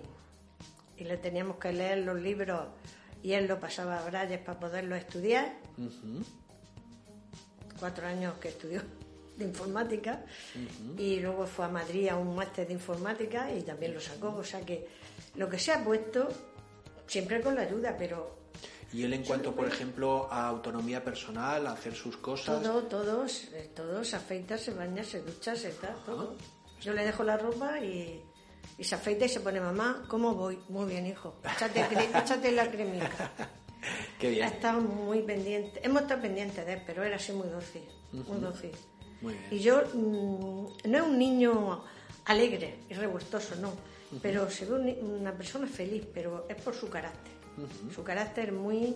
y, 0.97 1.03
le 1.03 1.17
teníamos 1.17 1.57
que 1.57 1.73
leer 1.73 1.99
los 1.99 2.19
libros 2.19 2.67
y 3.21 3.33
él 3.33 3.47
lo 3.47 3.59
pasaba 3.59 3.99
a 3.99 4.05
Brayes 4.05 4.39
para 4.39 4.59
poderlo 4.59 4.95
estudiar. 4.95 5.57
Cuatro 7.79 8.07
años 8.07 8.35
que 8.39 8.49
estudió 8.49 8.81
de 9.41 9.49
informática 9.49 10.23
y 10.97 11.19
luego 11.19 11.45
fue 11.45 11.65
a 11.65 11.69
Madrid 11.69 12.09
a 12.09 12.15
un 12.15 12.35
máster 12.35 12.67
de 12.67 12.73
informática 12.73 13.51
y 13.51 13.61
también 13.63 13.93
lo 13.93 13.99
sacó. 13.99 14.35
O 14.35 14.43
sea 14.43 14.61
que 14.61 14.87
lo 15.35 15.49
que 15.49 15.59
se 15.59 15.71
ha 15.71 15.83
puesto, 15.83 16.27
siempre 17.07 17.41
con 17.41 17.55
la 17.55 17.61
ayuda, 17.61 17.95
pero... 17.97 18.39
¿Y 18.93 19.03
él 19.03 19.13
en 19.13 19.23
cuanto, 19.23 19.55
por 19.55 19.67
ejemplo, 19.67 20.27
a 20.29 20.47
autonomía 20.47 21.01
personal, 21.03 21.65
a 21.65 21.71
hacer 21.71 21.95
sus 21.95 22.17
cosas? 22.17 22.61
Todo, 22.61 22.83
todos, 22.83 23.45
eh, 23.53 23.71
todos, 23.73 24.09
se 24.09 24.17
afeita, 24.17 24.57
se 24.57 24.73
baña, 24.73 25.03
se 25.03 25.21
ducha, 25.21 25.55
se 25.55 25.71
da, 25.81 25.95
todo. 26.05 26.35
Yo 26.81 26.93
le 26.93 27.05
dejo 27.05 27.23
la 27.23 27.37
ropa 27.37 27.79
y, 27.79 28.21
se 28.79 28.95
afeita 28.95 29.25
y 29.25 29.29
se 29.29 29.39
pone, 29.39 29.61
mamá, 29.61 30.03
¿cómo 30.09 30.35
voy? 30.35 30.59
Muy 30.67 30.89
bien, 30.89 31.07
hijo, 31.07 31.35
échate, 31.43 31.87
échate 32.17 32.51
la 32.51 32.69
cremita. 32.69 33.31
Qué 34.19 34.29
bien. 34.29 34.43
Ha 34.43 34.47
estado 34.47 34.81
muy 34.81 35.21
pendiente, 35.21 35.79
hemos 35.83 36.01
estado 36.01 36.21
pendientes 36.21 36.65
de 36.65 36.73
él, 36.73 36.83
pero 36.85 37.03
era 37.03 37.15
así 37.15 37.31
muy 37.31 37.47
dócil, 37.47 37.83
muy 38.11 38.39
dócil. 38.39 38.71
Y 39.51 39.59
yo 39.59 39.83
mm, 39.93 40.89
no 40.89 40.97
es 40.97 41.03
un 41.03 41.17
niño 41.17 41.83
alegre 42.25 42.79
y 42.89 42.93
revoltoso, 42.93 43.55
no, 43.55 43.73
pero 44.21 44.49
se 44.49 44.65
ve 44.65 44.99
una 45.01 45.33
persona 45.33 45.67
feliz, 45.67 46.03
pero 46.13 46.45
es 46.49 46.55
por 46.61 46.75
su 46.75 46.89
carácter. 46.89 47.31
Su 47.93 48.03
carácter 48.03 48.51
muy, 48.51 48.95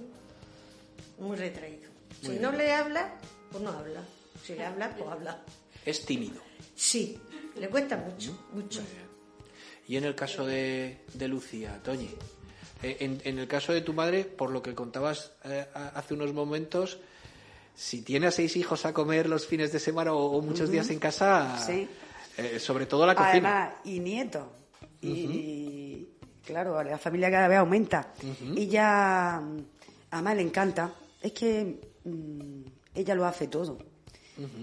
muy 1.19 1.35
retraído. 1.35 1.89
si 2.21 2.39
no 2.39 2.51
le 2.51 2.71
habla, 2.71 3.13
pues 3.51 3.63
no 3.63 3.69
habla. 3.71 4.01
Si 4.43 4.55
le 4.55 4.65
habla, 4.65 4.95
pues 4.95 5.09
habla. 5.09 5.41
Es 5.85 6.05
tímido. 6.05 6.41
Sí, 6.75 7.19
le 7.57 7.69
cuesta 7.69 7.97
mucho, 7.97 8.47
mucho. 8.53 8.81
Y 9.87 9.97
en 9.97 10.03
el 10.05 10.15
caso 10.15 10.45
de, 10.45 11.01
de 11.13 11.27
Lucía, 11.27 11.79
Toñi, 11.83 12.09
eh, 12.81 12.97
en, 12.99 13.21
en, 13.23 13.39
el 13.39 13.47
caso 13.47 13.71
de 13.71 13.81
tu 13.81 13.93
madre, 13.93 14.25
por 14.25 14.49
lo 14.49 14.61
que 14.61 14.73
contabas 14.73 15.33
eh, 15.43 15.67
hace 15.73 16.15
unos 16.15 16.33
momentos, 16.33 16.99
si 17.75 18.01
tiene 18.01 18.27
a 18.27 18.31
seis 18.31 18.55
hijos 18.55 18.85
a 18.85 18.93
comer 18.93 19.27
los 19.27 19.45
fines 19.45 19.71
de 19.71 19.79
semana 19.79 20.13
o, 20.13 20.41
muchos 20.41 20.69
días 20.69 20.89
en 20.89 20.99
casa, 20.99 21.57
eh, 22.37 22.59
sobre 22.59 22.85
todo 22.85 23.05
la 23.05 23.15
cocina. 23.15 23.75
y 23.83 23.99
nietos. 23.99 24.47
Y, 25.01 26.07
claro, 26.43 26.81
la 26.81 26.97
familia 26.97 27.29
cada 27.29 27.47
vez 27.47 27.57
aumenta. 27.57 28.13
Y 28.55 28.67
ya, 28.67 29.35
a 29.37 29.41
Mamá 30.11 30.33
le 30.33 30.41
encanta. 30.41 30.93
Es 31.21 31.33
que 31.33 31.81
mm, 32.03 32.61
ella 32.95 33.13
lo 33.13 33.25
hace 33.25 33.47
todo. 33.47 33.77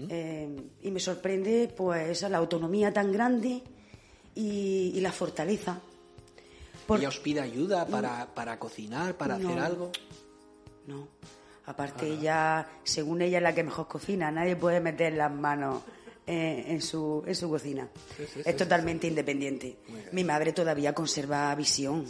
Eh, 0.09 0.69
y 0.81 0.91
me 0.91 0.99
sorprende 0.99 1.73
pues 1.75 2.21
la 2.23 2.37
autonomía 2.37 2.93
tan 2.93 3.11
grande 3.11 3.63
y, 4.35 4.99
la 4.99 5.11
fortaleza. 5.11 5.79
¿Ella 6.89 7.07
os 7.07 7.19
pide 7.19 7.41
ayuda 7.41 7.87
para, 7.87 8.27
para 8.33 8.59
cocinar, 8.59 9.15
para 9.15 9.35
hacer 9.35 9.59
algo? 9.59 9.91
No. 10.85 11.07
Aparte, 11.65 12.07
ella, 12.07 12.67
según 12.83 13.21
ella, 13.21 13.37
es 13.37 13.43
la 13.43 13.55
que 13.55 13.63
mejor 13.63 13.87
cocina. 13.87 14.31
Nadie 14.31 14.55
puede 14.55 14.79
meter 14.79 15.13
las 15.13 15.31
manos 15.31 15.81
en, 16.25 16.81
su, 16.81 17.23
en 17.25 17.35
su 17.35 17.49
cocina. 17.49 17.87
es 18.45 18.57
totalmente 18.57 19.07
independiente. 19.07 19.77
Mi 20.11 20.23
madre 20.23 20.53
todavía 20.53 20.93
conserva 20.93 21.53
visión. 21.55 22.05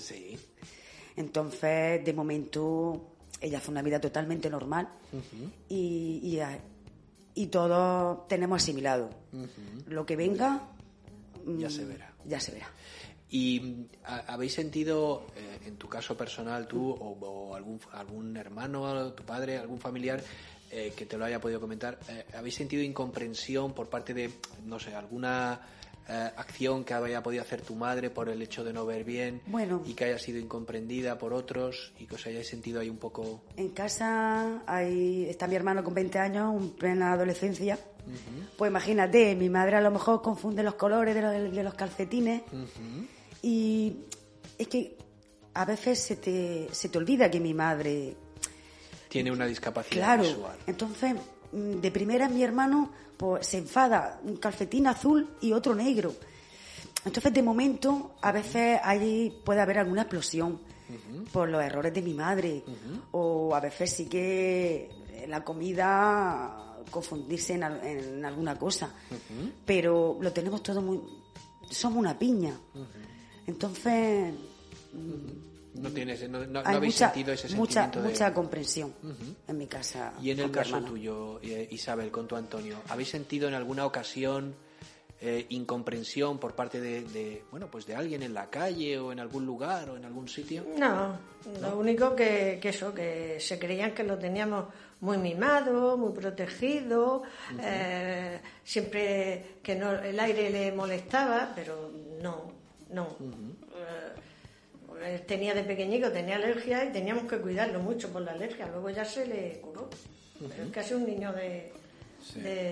Entonces, 1.16 2.04
de 2.04 2.14
momento, 2.14 3.16
ella 3.40 3.60
hace 3.60 3.72
una 3.72 3.82
vida 3.82 4.00
totalmente 4.00 4.50
normal 4.50 4.90
y, 5.70 6.40
y, 7.36 7.48
todos 7.48 8.28
tenemos 8.28 8.64
asimilado. 8.64 9.10
Lo 9.88 10.06
que 10.06 10.16
venga, 10.16 10.62
ya 11.58 11.70
se 11.70 11.86
verá. 11.86 12.14
Ya 12.26 12.40
se 12.40 12.54
verá. 12.54 12.68
¿Y 13.34 13.88
habéis 14.28 14.54
sentido, 14.54 15.26
eh, 15.36 15.58
en 15.66 15.78
tu 15.78 15.90
caso 15.90 16.16
personal, 16.16 16.68
tú 16.68 16.92
o, 16.92 17.56
algún, 17.56 17.80
algún 17.92 18.38
hermano, 18.38 19.12
tu 19.14 19.24
padre, 19.24 19.58
algún 19.58 19.80
familiar 19.80 20.22
eh, 20.70 20.94
que 20.96 21.08
te 21.08 21.18
lo 21.18 21.26
haya 21.26 21.42
podido 21.42 21.60
comentar, 21.60 21.98
eh, 22.10 22.26
habéis 22.38 22.54
sentido 22.54 22.84
incomprensión 22.84 23.74
por 23.74 23.90
parte 23.90 24.14
de, 24.14 24.30
no 24.66 24.80
sé, 24.80 24.94
alguna 24.94 25.60
acción 26.36 26.84
que 26.84 26.94
haya 26.94 27.24
podido 27.24 27.42
hacer 27.42 27.62
tu 27.62 27.76
madre 27.76 28.10
por 28.10 28.28
el 28.28 28.42
hecho 28.42 28.62
de 28.66 28.74
no 28.74 28.86
ver 28.86 29.06
bien 29.06 29.42
y 29.86 29.94
que 29.94 30.04
haya 30.04 30.20
sido 30.20 30.38
incomprendida 30.38 31.18
por 31.18 31.34
otros 31.34 31.94
y 31.98 32.06
que 32.06 32.16
os 32.16 32.28
hayáis 32.28 32.50
sentido 32.50 32.82
ahí 32.82 32.90
un 32.90 32.98
poco... 32.98 33.46
En 33.56 33.70
casa 33.70 34.62
hay, 34.68 35.26
está 35.30 35.48
mi 35.48 35.56
hermano 35.56 35.82
con 35.82 35.94
20 35.94 36.20
años, 36.20 36.62
en 36.62 36.70
plena 36.72 37.14
adolescencia. 37.14 37.80
Pues 38.58 38.70
imagínate, 38.70 39.36
mi 39.36 39.50
madre 39.50 39.78
a 39.78 39.82
lo 39.82 39.92
mejor 39.92 40.22
confunde 40.22 40.62
los 40.62 40.76
colores 40.76 41.16
de 41.16 41.64
los, 41.64 41.74
calcetines. 41.74 42.44
Y 43.44 43.94
es 44.58 44.68
que 44.68 44.98
a 45.54 45.66
veces 45.66 46.00
se 46.00 46.16
te, 46.16 46.70
se 46.72 46.90
te 46.90 46.98
olvida 46.98 47.30
que 47.30 47.40
mi 47.40 47.54
madre... 47.54 48.16
Tiene 49.10 49.32
una 49.32 49.46
discapacidad 49.46 49.94
claro, 49.94 50.24
visual. 50.24 50.58
Entonces, 50.66 51.14
mm, 51.52 51.82
de 51.82 51.92
primera 51.92 52.28
mi 52.28 52.44
hermano 52.44 52.92
pues, 53.18 53.46
se 53.46 53.60
enfada, 53.60 54.20
un 54.24 54.38
calcetín 54.38 54.88
azul 54.88 55.30
y 55.42 55.52
otro 55.52 55.76
negro. 55.76 56.16
Entonces, 57.06 57.34
de 57.34 57.44
momento, 57.44 58.16
a 58.22 58.32
veces 58.32 58.80
ahí 58.82 59.42
puede 59.46 59.62
haber 59.62 59.80
alguna 59.80 60.04
explosión. 60.04 60.60
por 61.32 61.50
los 61.50 61.64
errores 61.64 61.94
de 61.94 62.02
mi 62.02 62.14
madre. 62.14 62.64
O 63.12 63.56
a 63.56 63.60
veces 63.60 63.92
sí 63.92 64.06
que 64.06 64.90
la 65.28 65.44
comida 65.44 66.76
confundirse 66.92 67.54
en, 67.54 68.24
alguna 68.24 68.58
cosa. 68.58 68.94
Pero 69.66 70.18
lo 70.22 70.32
tenemos 70.32 70.62
todo 70.64 70.82
muy... 70.82 71.02
Somos 71.70 71.98
una 72.00 72.18
piña. 72.18 72.58
Entonces... 73.48 74.34
No, 75.76 75.90
tienes, 75.90 76.30
no, 76.30 76.62
habéis 76.64 76.96
sentido 76.96 77.34
ese 77.34 77.50
sentimiento 77.50 77.98
mucha, 77.98 78.08
mucha 78.08 78.34
comprensión 78.34 78.94
en 79.48 79.58
mi 79.58 79.66
casa. 79.66 80.14
Y 80.22 80.30
en 80.30 80.40
el 80.40 80.52
caso 80.52 80.80
tuyo, 80.82 81.40
eh, 81.42 81.68
Isabel, 81.72 82.12
con 82.12 82.28
tu 82.28 82.36
Antonio, 82.36 82.78
¿habéis 82.90 83.10
sentido 83.10 83.48
en 83.48 83.56
alguna 83.56 83.86
ocasión 83.88 84.54
eh, 85.26 85.46
incomprensión 85.50 86.38
por 86.38 86.54
parte 86.54 86.82
de, 86.82 87.44
bueno, 87.50 87.72
pues 87.72 87.86
de 87.86 87.96
alguien 87.96 88.24
en 88.24 88.34
la 88.34 88.50
calle 88.50 89.00
o 89.00 89.14
en 89.14 89.22
algún 89.22 89.46
lugar 89.46 89.90
o 89.90 89.96
en 89.96 90.04
algún 90.04 90.28
sitio? 90.28 90.66
No, 90.78 91.18
lo 91.62 91.78
único 91.78 92.14
que, 92.14 92.60
eso, 92.62 92.94
que 92.94 93.38
se 93.40 93.58
creían 93.58 93.94
que 93.94 94.04
lo 94.04 94.18
teníamos 94.18 94.66
muy 95.00 95.18
mimado, 95.18 95.98
muy 95.98 96.12
protegido, 96.12 97.24
eh, 97.58 98.42
siempre 98.66 99.60
que 99.64 99.76
no, 99.76 99.94
el 99.94 100.20
aire 100.20 100.50
le 100.50 100.74
molestaba, 100.74 101.54
pero 101.56 101.90
no, 102.22 102.52
no 102.94 103.18
tenía 105.26 105.54
de 105.54 105.64
pequeñico, 105.64 106.10
tenía 106.10 106.36
alergia 106.36 106.86
y 106.86 106.92
teníamos 106.92 107.26
que 107.26 107.38
cuidarlo 107.38 107.80
mucho 107.80 108.12
por 108.12 108.22
la 108.22 108.32
alergia. 108.32 108.68
Luego 108.68 108.90
ya 108.90 109.06
se 109.06 109.26
le 109.26 109.60
curó. 109.60 109.90
Pero 110.40 110.64
es 110.64 110.72
casi 110.72 110.94
un 110.94 111.06
niño 111.06 111.32
de, 111.34 111.72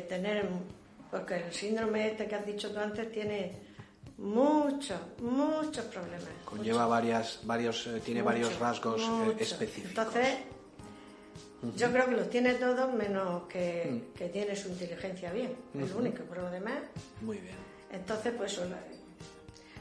tener, 0.08 0.46
porque 1.10 1.36
el 1.36 1.54
síndrome 1.54 2.08
este 2.08 2.28
que 2.28 2.36
has 2.36 2.46
dicho 2.46 2.72
tú 2.72 2.80
antes 2.80 3.12
tiene 3.12 3.54
muchos, 4.18 5.00
muchos 5.20 5.86
problemas. 5.86 6.30
Conlleva 6.44 6.86
varias, 6.86 7.40
varios, 7.44 7.88
eh, 7.88 8.02
tiene 8.04 8.22
varios 8.22 8.58
rasgos 8.60 9.02
eh, 9.02 9.36
específicos. 9.40 9.90
Entonces, 9.90 10.38
yo 11.78 11.92
creo 11.92 12.06
que 12.08 12.16
los 12.16 12.30
tiene 12.30 12.56
todos 12.56 12.94
menos 12.94 13.44
que, 13.44 13.90
mm. 13.90 14.18
que 14.18 14.30
tiene 14.30 14.56
su 14.56 14.70
inteligencia 14.70 15.32
bien. 15.32 15.54
Es 15.80 15.92
lo 15.92 16.00
único, 16.00 16.24
pero 16.30 16.44
lo 16.44 16.52
demás. 16.52 16.80
Muy 17.22 17.38
bien. 17.38 17.56
Entonces, 17.92 18.34
pues, 18.36 18.60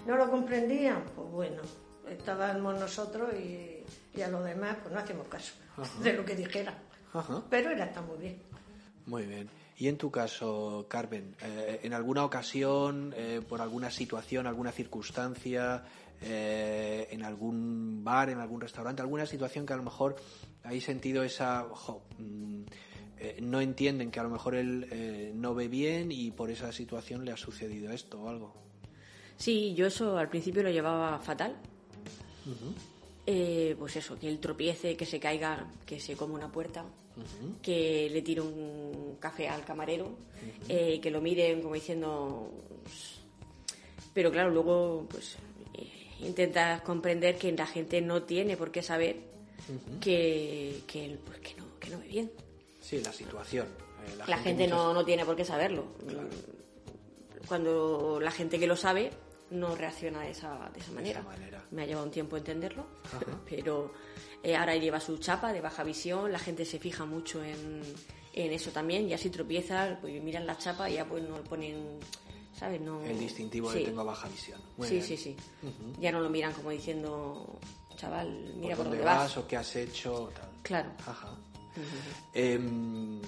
¿no 0.06 0.16
lo 0.16 0.30
comprendían? 0.30 1.04
Pues 1.14 1.28
bueno, 1.30 1.62
estábamos 2.08 2.78
nosotros 2.78 3.32
y, 3.34 3.84
a 4.20 4.28
los 4.28 4.44
demás 4.44 4.76
pues 4.82 4.92
no 4.92 5.00
hacemos 5.00 5.26
caso 5.28 5.54
de 6.02 6.12
lo 6.12 6.24
que 6.24 6.34
dijera. 6.34 6.76
Pero 7.48 7.70
él 7.70 7.80
está 7.80 8.02
muy 8.02 8.18
bien. 8.18 8.42
Muy 9.06 9.26
bien. 9.26 9.48
Y 9.76 9.88
en 9.88 9.96
tu 9.96 10.10
caso, 10.10 10.86
Carmen, 10.88 11.34
eh, 11.42 11.80
¿en 11.82 11.94
alguna 11.94 12.24
ocasión, 12.24 13.14
eh, 13.16 13.40
por 13.46 13.62
alguna 13.62 13.90
situación, 13.90 14.46
alguna 14.46 14.72
circunstancia, 14.72 15.82
eh, 16.20 17.08
en 17.10 17.24
algún 17.24 18.04
bar, 18.04 18.28
en 18.28 18.40
algún 18.40 18.60
restaurante, 18.60 19.00
alguna 19.00 19.24
situación 19.24 19.64
que 19.64 19.72
a 19.72 19.76
lo 19.76 19.82
mejor 19.82 20.16
hay 20.62 20.80
sentido 20.80 21.22
esa... 21.22 21.66
Mm, 22.18 22.64
no 23.42 23.60
entienden 23.60 24.10
que 24.10 24.18
a 24.18 24.22
lo 24.22 24.30
mejor 24.30 24.54
él 24.54 25.34
no 25.34 25.54
ve 25.54 25.68
bien 25.68 26.10
y 26.10 26.30
por 26.30 26.50
esa 26.50 26.72
situación 26.72 27.26
le 27.26 27.32
ha 27.32 27.36
sucedido 27.36 27.92
esto 27.92 28.22
o 28.22 28.30
algo? 28.30 28.69
Sí, 29.40 29.72
yo 29.72 29.86
eso 29.86 30.18
al 30.18 30.28
principio 30.28 30.62
lo 30.62 30.70
llevaba 30.70 31.18
fatal 31.18 31.56
eh, 33.26 33.74
pues 33.78 33.96
eso, 33.96 34.18
que 34.18 34.28
él 34.28 34.38
tropiece, 34.38 34.96
que 34.96 35.06
se 35.06 35.18
caiga, 35.18 35.66
que 35.86 35.98
se 35.98 36.14
come 36.14 36.34
una 36.34 36.52
puerta, 36.52 36.84
que 37.62 38.10
le 38.10 38.20
tire 38.20 38.42
un 38.42 39.16
café 39.18 39.48
al 39.48 39.64
camarero, 39.64 40.10
eh, 40.68 41.00
que 41.00 41.10
lo 41.10 41.22
miren 41.22 41.62
como 41.62 41.74
diciendo... 41.74 42.50
Pero 44.12 44.30
claro, 44.30 44.50
luego 44.50 45.06
pues 45.08 45.36
eh, 45.74 45.88
intentas 46.20 46.82
comprender 46.82 47.38
que 47.38 47.50
la 47.52 47.66
gente 47.66 48.02
no 48.02 48.24
tiene 48.24 48.58
por 48.58 48.70
qué 48.70 48.82
saber 48.82 49.20
que, 50.00 50.82
que, 50.86 51.18
pues, 51.24 51.38
que, 51.38 51.54
no, 51.54 51.78
que 51.78 51.90
no 51.90 51.98
ve 51.98 52.08
bien. 52.08 52.30
Sí, 52.80 53.00
la 53.02 53.12
situación. 53.12 53.68
la, 54.26 54.36
gente, 54.38 54.66
no, 54.66 54.92
no, 54.92 55.04
tiene 55.04 55.24
por 55.24 55.36
qué 55.36 55.44
saberlo. 55.46 55.84
Cuando 57.46 58.18
la 58.20 58.32
gente 58.32 58.58
que 58.58 58.66
lo 58.66 58.76
sabe 58.76 59.12
no 59.50 59.74
reacciona 59.74 60.20
de 60.22 60.30
esa, 60.30 60.70
de 60.72 60.80
esa, 60.80 60.92
manera. 60.92 61.24
Me 61.70 61.82
ha 61.82 61.86
llevado 61.86 62.06
un 62.06 62.12
tiempo 62.12 62.36
entenderlo, 62.36 62.86
pero 63.48 63.92
eh, 64.42 64.56
ahora 64.56 64.76
lleva 64.76 65.00
su 65.00 65.18
chapa 65.18 65.52
de 65.52 65.60
baja 65.60 65.84
visión, 65.84 66.30
la 66.30 66.38
gente 66.38 66.64
se 66.64 66.78
fija 66.78 67.04
mucho 67.04 67.42
en, 67.42 67.82
en 68.32 68.52
eso 68.52 68.70
también, 68.70 69.08
y 69.08 69.12
así 69.12 69.30
tropieza, 69.30 69.98
pues 70.00 70.22
miran 70.22 70.46
la 70.46 70.56
chapa 70.56 70.88
y 70.88 70.94
ya 70.94 71.04
pues 71.04 71.22
no 71.28 71.36
ponen, 71.44 71.98
¿sabes? 72.56 72.80
No... 72.80 73.02
El 73.02 73.18
distintivo 73.18 73.72
de 73.72 73.84
tengo 73.84 74.04
baja 74.04 74.28
visión. 74.28 74.60
sí, 74.82 75.02
sí, 75.02 75.16
sí, 75.16 75.36
Ya 75.98 76.12
no 76.12 76.20
lo 76.20 76.30
miran 76.30 76.52
como 76.52 76.70
diciendo, 76.70 77.58
chaval, 77.96 78.54
mira 78.56 78.76
por, 78.76 78.86
dónde, 78.86 79.02
vas, 79.02 79.36
o 79.36 79.46
qué 79.46 79.56
has 79.56 79.74
hecho, 79.76 80.30
tal. 80.34 80.50
Claro. 80.62 80.90
Em, 82.34 83.20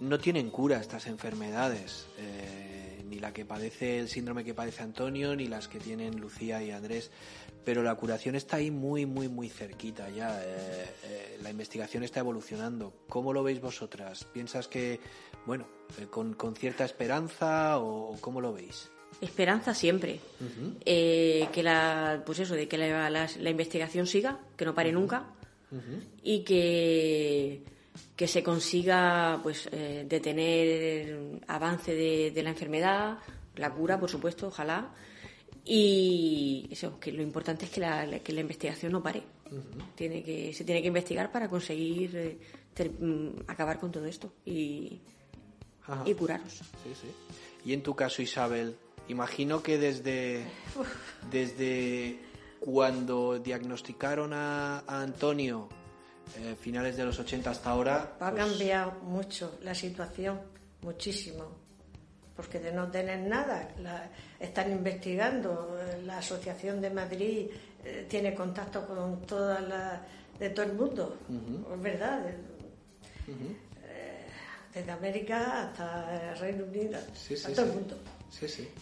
no 0.00 0.18
tienen 0.18 0.50
cura 0.50 0.80
estas 0.80 1.06
enfermedades. 1.06 2.06
Eh, 2.18 2.93
ni 3.08 3.18
la 3.18 3.32
que 3.32 3.44
padece 3.44 3.98
el 3.98 4.08
síndrome 4.08 4.44
que 4.44 4.54
padece 4.54 4.82
Antonio, 4.82 5.36
ni 5.36 5.46
las 5.46 5.68
que 5.68 5.78
tienen 5.78 6.20
Lucía 6.20 6.62
y 6.62 6.70
Andrés. 6.70 7.10
Pero 7.64 7.82
la 7.82 7.94
curación 7.94 8.34
está 8.34 8.56
ahí 8.56 8.70
muy, 8.70 9.06
muy, 9.06 9.28
muy 9.28 9.48
cerquita 9.48 10.10
ya. 10.10 10.42
Eh, 10.42 10.86
eh, 11.04 11.38
la 11.42 11.50
investigación 11.50 12.02
está 12.02 12.20
evolucionando. 12.20 12.92
¿Cómo 13.08 13.32
lo 13.32 13.42
veis 13.42 13.60
vosotras? 13.60 14.24
¿Piensas 14.24 14.68
que, 14.68 15.00
bueno, 15.46 15.66
eh, 15.98 16.06
con, 16.06 16.36
cierta 16.56 16.84
esperanza 16.84 17.78
o 17.78 18.16
cómo 18.20 18.40
lo 18.40 18.52
veis? 18.52 18.90
Esperanza 19.20 19.74
siempre. 19.74 20.20
que 20.84 21.62
la, 21.62 22.22
pues 22.26 22.40
eso, 22.40 22.54
de 22.54 22.68
que 22.68 22.76
la, 22.76 23.50
investigación 23.50 24.06
siga, 24.06 24.40
que 24.56 24.64
no 24.64 24.74
pare 24.74 24.92
nunca 24.92 25.26
y 26.22 26.44
que 26.44 27.62
que 28.16 28.28
se 28.28 28.42
consiga 28.42 29.40
pues 29.42 29.68
eh, 29.72 30.04
detener 30.08 30.68
el 30.68 31.40
avance 31.46 31.94
de, 31.94 32.42
la 32.42 32.50
enfermedad, 32.50 33.18
la 33.56 33.72
cura, 33.72 33.98
por 33.98 34.10
supuesto, 34.10 34.48
ojalá. 34.48 34.92
Y 35.64 36.68
eso, 36.70 36.98
que 37.00 37.12
lo 37.12 37.22
importante 37.22 37.64
es 37.64 37.70
que 37.70 37.80
la, 37.80 38.18
que 38.20 38.32
la 38.32 38.40
investigación 38.40 38.92
no 38.92 39.02
pare. 39.02 39.22
tiene 39.94 40.22
que, 40.22 40.52
se 40.52 40.64
tiene 40.64 40.82
que 40.82 40.88
investigar 40.88 41.30
para 41.32 41.48
conseguir 41.48 42.16
eh, 42.16 42.90
mm, 43.00 43.48
acabar 43.48 43.78
con 43.78 43.90
todo 43.90 44.04
esto 44.06 44.32
y, 44.44 45.00
y 46.04 46.14
curaros. 46.14 46.52
Sí, 46.52 46.92
sí. 47.00 47.08
Y 47.64 47.72
en 47.72 47.82
tu 47.82 47.94
caso, 47.94 48.20
Isabel, 48.20 48.76
imagino 49.08 49.62
que 49.62 49.78
desde, 49.78 50.44
desde 51.30 52.18
cuando 52.60 53.38
diagnosticaron 53.38 54.32
a 54.32 54.84
Antonio 54.86 55.68
eh, 56.36 56.56
finales 56.60 56.96
de 56.96 57.04
los 57.04 57.18
80 57.18 57.50
hasta 57.50 57.70
ahora. 57.70 58.16
Ha 58.18 58.30
pues 58.30 58.34
cambiado 58.34 58.92
mucho 59.02 59.58
la 59.62 59.74
situación, 59.74 60.40
muchísimo. 60.82 61.64
Porque 62.34 62.58
de 62.58 62.72
no 62.72 62.90
tener 62.90 63.20
nada, 63.20 63.68
están 64.40 64.72
investigando. 64.72 65.78
La 66.04 66.18
Asociación 66.18 66.80
de 66.80 66.90
Madrid 66.90 67.46
eh, 67.84 68.06
tiene 68.08 68.34
contacto 68.34 68.84
con 68.86 69.22
toda 69.22 69.60
la, 69.60 70.02
de 70.38 70.50
todo 70.50 70.66
el 70.66 70.72
mundo, 70.72 71.18
es 71.72 71.80
verdad. 71.80 72.26
Eh, 72.28 74.26
desde 74.74 74.90
América 74.90 75.68
hasta 75.68 76.32
el 76.32 76.38
Reino 76.40 76.64
Unido, 76.64 76.98
a 76.98 77.48
todo 77.52 77.66
el 77.66 77.72
mundo. 77.72 77.98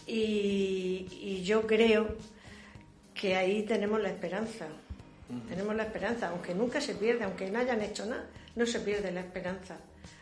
Y, 0.07 1.07
y 1.11 1.43
yo 1.45 1.67
creo 1.67 2.17
que 3.13 3.37
ahí 3.37 3.65
tenemos 3.65 4.01
la 4.01 4.09
esperanza 4.09 4.67
tenemos 5.49 5.75
la 5.75 5.85
esperanza, 5.85 6.29
aunque 6.29 6.55
nunca 6.55 6.81
se 6.81 6.95
pierde, 6.95 7.25
aunque 7.25 7.51
no 7.51 7.59
hayan 7.59 7.81
hecho 7.83 8.05
nada, 8.07 8.27
no 8.55 8.67
se 8.67 8.81
pierde 8.81 9.11
la 9.13 9.21
esperanza. 9.21 9.77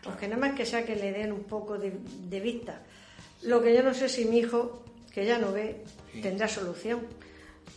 Aunque 0.04 0.28
nada 0.28 0.40
más 0.40 0.54
que 0.54 0.64
sea 0.64 0.84
que 0.84 0.96
le 0.96 1.12
den 1.12 1.32
un 1.32 1.44
poco 1.44 1.78
de, 1.78 2.40
vista. 2.40 2.82
Lo 3.42 3.62
que 3.62 3.74
yo 3.74 3.82
no 3.82 3.92
sé 3.94 4.08
si 4.08 4.24
mi 4.24 4.38
hijo, 4.38 4.84
que 5.12 5.26
ya 5.26 5.38
no 5.38 5.52
ve, 5.52 5.84
tendrá 6.22 6.48
solución. 6.48 7.00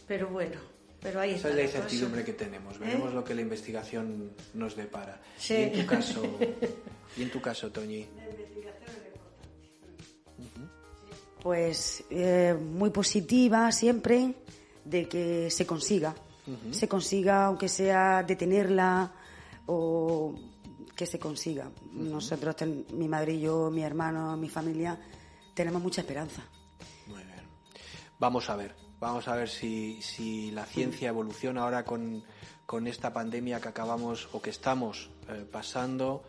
Pero 0.08 0.28
bueno, 0.30 0.60
pero 1.02 1.19
ahí 1.19 1.34
Esa 1.34 1.50
es 1.50 1.56
la 1.56 1.63
incertidumbre 1.63 2.24
que 2.24 2.34
tenemos. 2.34 2.78
Veremos 2.80 3.12
¿Eh? 3.12 3.15
lo 3.15 3.24
que 3.24 3.34
la 3.34 3.41
investigación 3.41 4.32
nos 4.54 4.76
depara. 4.76 5.22
Y 5.50 5.54
en 5.54 5.74
tu 5.74 5.86
caso, 5.86 6.39
y 7.17 7.24
en 7.24 7.32
tu 7.32 7.41
caso, 7.41 7.72
Toñi. 7.72 8.08
Pues 11.41 12.06
eh, 12.10 12.54
muy 12.58 12.89
positiva 12.89 13.69
siempre 13.74 14.34
de 14.86 15.10
que 15.10 15.50
se 15.52 15.65
consiga 15.65 16.15
se 16.71 16.88
consiga, 16.88 17.45
aunque 17.45 17.69
sea 17.69 18.23
detenerla 18.23 19.12
o 19.65 20.36
que 20.95 21.06
se 21.06 21.19
consiga. 21.19 21.71
Nosotros, 21.93 22.56
mi 22.93 23.08
madre 23.08 23.34
y 23.34 23.41
yo, 23.41 23.69
mi 23.71 23.84
hermano, 23.84 24.36
mi 24.38 24.49
familia, 24.49 24.99
tenemos 25.53 25.82
mucha 25.82 26.01
esperanza. 26.01 26.43
Muy 27.08 27.23
bien. 27.23 27.43
Vamos 28.19 28.49
a 28.49 28.56
ver, 28.56 28.75
vamos 28.99 29.27
a 29.27 29.36
ver 29.36 29.49
si, 29.49 30.01
si 30.01 30.51
la 30.51 30.65
ciencia 30.65 31.10
evoluciona 31.10 31.63
ahora 31.63 31.84
con, 31.84 32.23
con, 32.65 32.88
esta 32.88 33.12
pandemia 33.13 33.60
que 33.60 33.69
acabamos 33.69 34.29
o 34.34 34.41
que 34.41 34.49
estamos 34.49 35.10
eh, 35.29 35.45
pasando. 35.49 36.23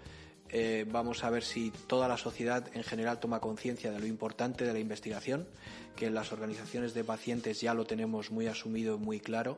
eh, 0.49 0.87
vamos 0.89 1.25
a 1.25 1.31
ver 1.31 1.43
si 1.43 1.71
toda 1.87 2.07
la 2.07 2.17
sociedad 2.17 2.69
en 2.75 2.85
general 2.85 3.19
toma 3.19 3.41
conciencia 3.41 3.91
de 3.91 3.99
lo 3.99 4.07
importante 4.07 4.65
de 4.65 4.73
la 4.73 4.79
investigación, 4.79 5.49
que 5.95 6.11
las 6.11 6.33
organizaciones 6.33 6.95
de 6.95 7.05
pacientes 7.05 7.61
ya 7.61 7.75
lo 7.75 7.87
tenemos 7.87 8.31
muy 8.31 8.47
asumido 8.47 8.99
muy 8.99 9.21
claro, 9.21 9.57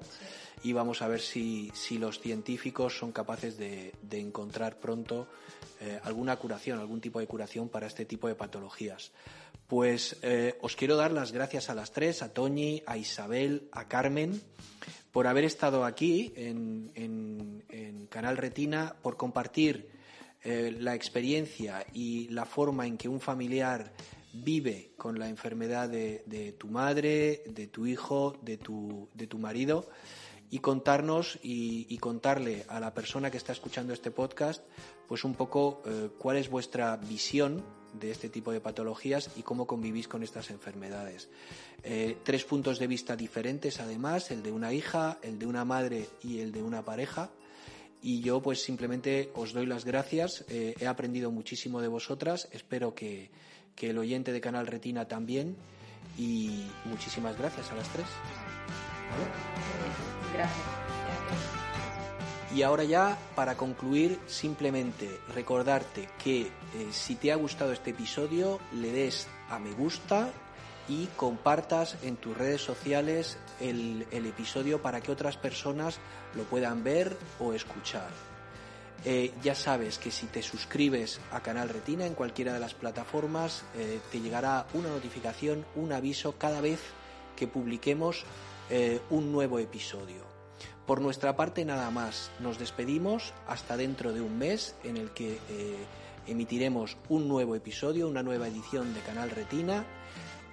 y 0.62 0.72
vamos 0.72 1.02
a 1.02 1.08
ver 1.08 1.20
si, 1.20 1.70
los 1.98 2.20
científicos 2.20 2.98
son 2.98 3.12
capaces 3.12 3.56
de, 3.58 3.92
encontrar 4.10 4.78
pronto 4.78 5.28
eh, 5.80 6.00
alguna 6.04 6.36
curación, 6.36 6.78
algún 6.78 7.00
tipo 7.00 7.20
de 7.20 7.26
curación 7.26 7.68
para 7.68 7.86
este 7.86 8.04
tipo 8.04 8.28
de 8.28 8.34
patologías. 8.34 9.12
Pues 9.66 10.16
eh, 10.22 10.56
os 10.60 10.76
quiero 10.76 10.96
dar 10.96 11.10
las 11.10 11.32
gracias 11.32 11.70
a 11.70 11.74
las 11.74 11.92
tres, 11.92 12.22
a 12.22 12.32
Toñi, 12.32 12.82
a 12.86 12.96
Isabel, 12.96 13.68
a 13.72 13.88
Carmen, 13.88 14.40
por 15.12 15.26
haber 15.26 15.44
estado 15.44 15.84
aquí 15.84 16.32
en, 16.36 16.92
en 16.94 18.06
Canal 18.06 18.36
Retina, 18.36 18.96
por 19.02 19.16
compartir 19.16 19.96
eh, 20.48 20.76
la 20.78 20.94
experiencia 20.94 21.84
y 21.92 22.28
la 22.28 22.44
forma 22.44 22.86
en 22.86 22.96
que 22.96 23.08
un 23.08 23.18
familiar 23.18 23.92
vive 24.42 24.92
con 24.96 25.18
la 25.18 25.28
enfermedad 25.28 25.88
de, 25.88 26.54
tu 26.58 26.68
madre, 26.68 27.42
de 27.46 27.66
tu 27.66 27.86
hijo, 27.86 28.36
de 28.42 28.56
tu, 28.56 29.08
de 29.14 29.26
tu 29.26 29.38
marido 29.38 29.88
y 30.50 30.60
contarnos 30.60 31.38
y, 31.42 31.96
contarle 31.98 32.64
a 32.68 32.78
la 32.78 32.94
persona 32.94 33.30
que 33.30 33.36
está 33.36 33.52
escuchando 33.52 33.92
este 33.92 34.10
podcast 34.10 34.62
pues 35.08 35.24
un 35.24 35.34
poco 35.34 35.82
eh, 35.86 36.10
cuál 36.18 36.36
es 36.36 36.48
vuestra 36.48 36.96
visión 36.96 37.64
de 37.92 38.10
este 38.10 38.28
tipo 38.28 38.52
de 38.52 38.60
patologías 38.60 39.30
y 39.36 39.42
cómo 39.42 39.66
convivís 39.66 40.06
con 40.06 40.22
estas 40.22 40.50
enfermedades. 40.50 41.28
Eh, 41.82 42.18
tres 42.22 42.44
puntos 42.44 42.78
de 42.78 42.86
vista 42.86 43.16
diferentes 43.16 43.80
además, 43.80 44.30
el 44.30 44.42
de 44.42 44.52
una 44.52 44.72
hija, 44.72 45.18
el 45.22 45.38
de 45.38 45.46
una 45.46 45.64
madre 45.64 46.06
y 46.22 46.40
el 46.40 46.52
de 46.52 46.62
una 46.62 46.84
pareja 46.84 47.30
y 48.02 48.20
yo 48.20 48.40
pues 48.40 48.62
simplemente 48.62 49.30
os 49.34 49.52
doy 49.52 49.66
las 49.66 49.84
gracias. 49.84 50.44
Eh, 50.48 50.74
he 50.78 50.86
aprendido 50.86 51.30
muchísimo 51.30 51.80
de 51.80 51.88
vosotras, 51.88 52.48
espero 52.52 52.94
que, 52.94 53.30
el 53.80 53.98
oyente 53.98 54.32
de 54.32 54.40
Canal 54.40 54.66
Retina 54.66 55.06
también 55.06 55.56
y 56.18 56.66
muchísimas 56.84 57.38
gracias 57.38 57.70
a 57.70 57.74
las 57.74 57.88
tres. 57.88 58.06
Gracias. 60.34 60.86
Y 62.54 62.62
ahora 62.62 62.84
ya, 62.84 63.18
para 63.34 63.56
concluir, 63.56 64.18
simplemente 64.26 65.20
recordarte 65.34 66.08
que 66.22 66.42
eh, 66.42 66.48
si 66.90 67.16
te 67.16 67.30
ha 67.30 67.36
gustado 67.36 67.72
este 67.72 67.90
episodio, 67.90 68.60
le 68.72 68.92
des 68.92 69.28
a 69.50 69.58
me 69.58 69.72
gusta 69.72 70.30
y 70.88 71.06
compartas 71.16 71.98
en 72.02 72.16
tus 72.16 72.36
redes 72.36 72.62
sociales 72.62 73.36
el, 73.60 74.06
episodio 74.10 74.80
para 74.80 75.00
que 75.00 75.12
otras 75.12 75.36
personas 75.36 75.98
lo 76.34 76.44
puedan 76.44 76.84
ver 76.84 77.16
o 77.40 77.52
escuchar. 77.52 78.08
Eh, 79.04 79.32
ya 79.42 79.54
sabes 79.54 79.98
que 79.98 80.10
si 80.10 80.26
te 80.26 80.42
suscribes 80.42 81.20
a 81.30 81.40
Canal 81.40 81.68
Retina 81.68 82.06
en 82.06 82.14
cualquiera 82.14 82.52
de 82.52 82.58
las 82.60 82.74
plataformas, 82.74 83.64
eh, 83.76 84.00
te 84.10 84.20
llegará 84.20 84.66
una 84.74 84.88
notificación, 84.88 85.64
un 85.76 85.92
aviso 85.92 86.36
cada 86.38 86.60
vez 86.60 86.80
que 87.36 87.46
publiquemos 87.46 88.24
eh, 88.70 89.00
un 89.10 89.30
nuevo 89.30 89.58
episodio. 89.58 90.24
Por 90.86 91.00
nuestra 91.00 91.36
parte 91.36 91.64
nada 91.64 91.90
más, 91.90 92.30
nos 92.40 92.58
despedimos 92.58 93.32
hasta 93.46 93.76
dentro 93.76 94.12
de 94.12 94.20
un 94.20 94.38
mes 94.38 94.74
en 94.84 94.96
el 94.96 95.10
que 95.10 95.38
emitiremos 96.28 96.96
un 97.08 97.26
nuevo 97.26 97.56
episodio, 97.56 98.08
una 98.08 98.22
nueva 98.22 98.46
edición 98.46 98.94
de 98.94 99.00
Canal 99.00 99.30
Retina 99.30 99.84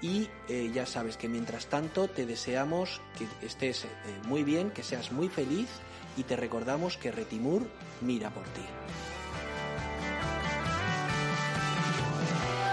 y 0.01 0.27
ya 0.73 0.87
sabes 0.87 1.17
que 1.17 1.29
mientras 1.29 1.67
tanto 1.67 2.07
te 2.07 2.25
deseamos 2.25 2.99
que 3.15 3.45
estés 3.45 3.85
muy 4.25 4.43
bien, 4.43 4.71
que 4.71 4.81
seas 4.81 5.11
muy 5.11 5.29
feliz 5.29 5.69
y 6.17 6.23
te 6.23 6.35
recordamos 6.35 6.97
que 6.97 7.11
Retimur 7.11 7.67
mira 8.01 8.29
por 8.29 8.43
ti. 8.43 8.61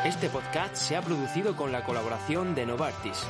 Este 0.05 0.29
podcast 0.31 0.77
se 0.77 0.97
ha 0.97 1.03
producido 1.03 1.57
con 1.57 1.73
la 1.73 1.85
colaboración 1.85 2.55
de 2.55 2.67
Novartis. 2.67 3.27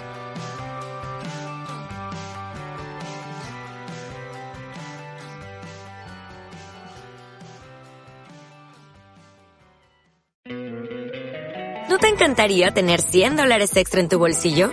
te 12.00 12.08
encantaría 12.08 12.70
tener 12.72 13.00
100 13.00 13.36
dólares 13.36 13.76
extra 13.76 14.00
en 14.00 14.08
tu 14.08 14.18
bolsillo? 14.18 14.72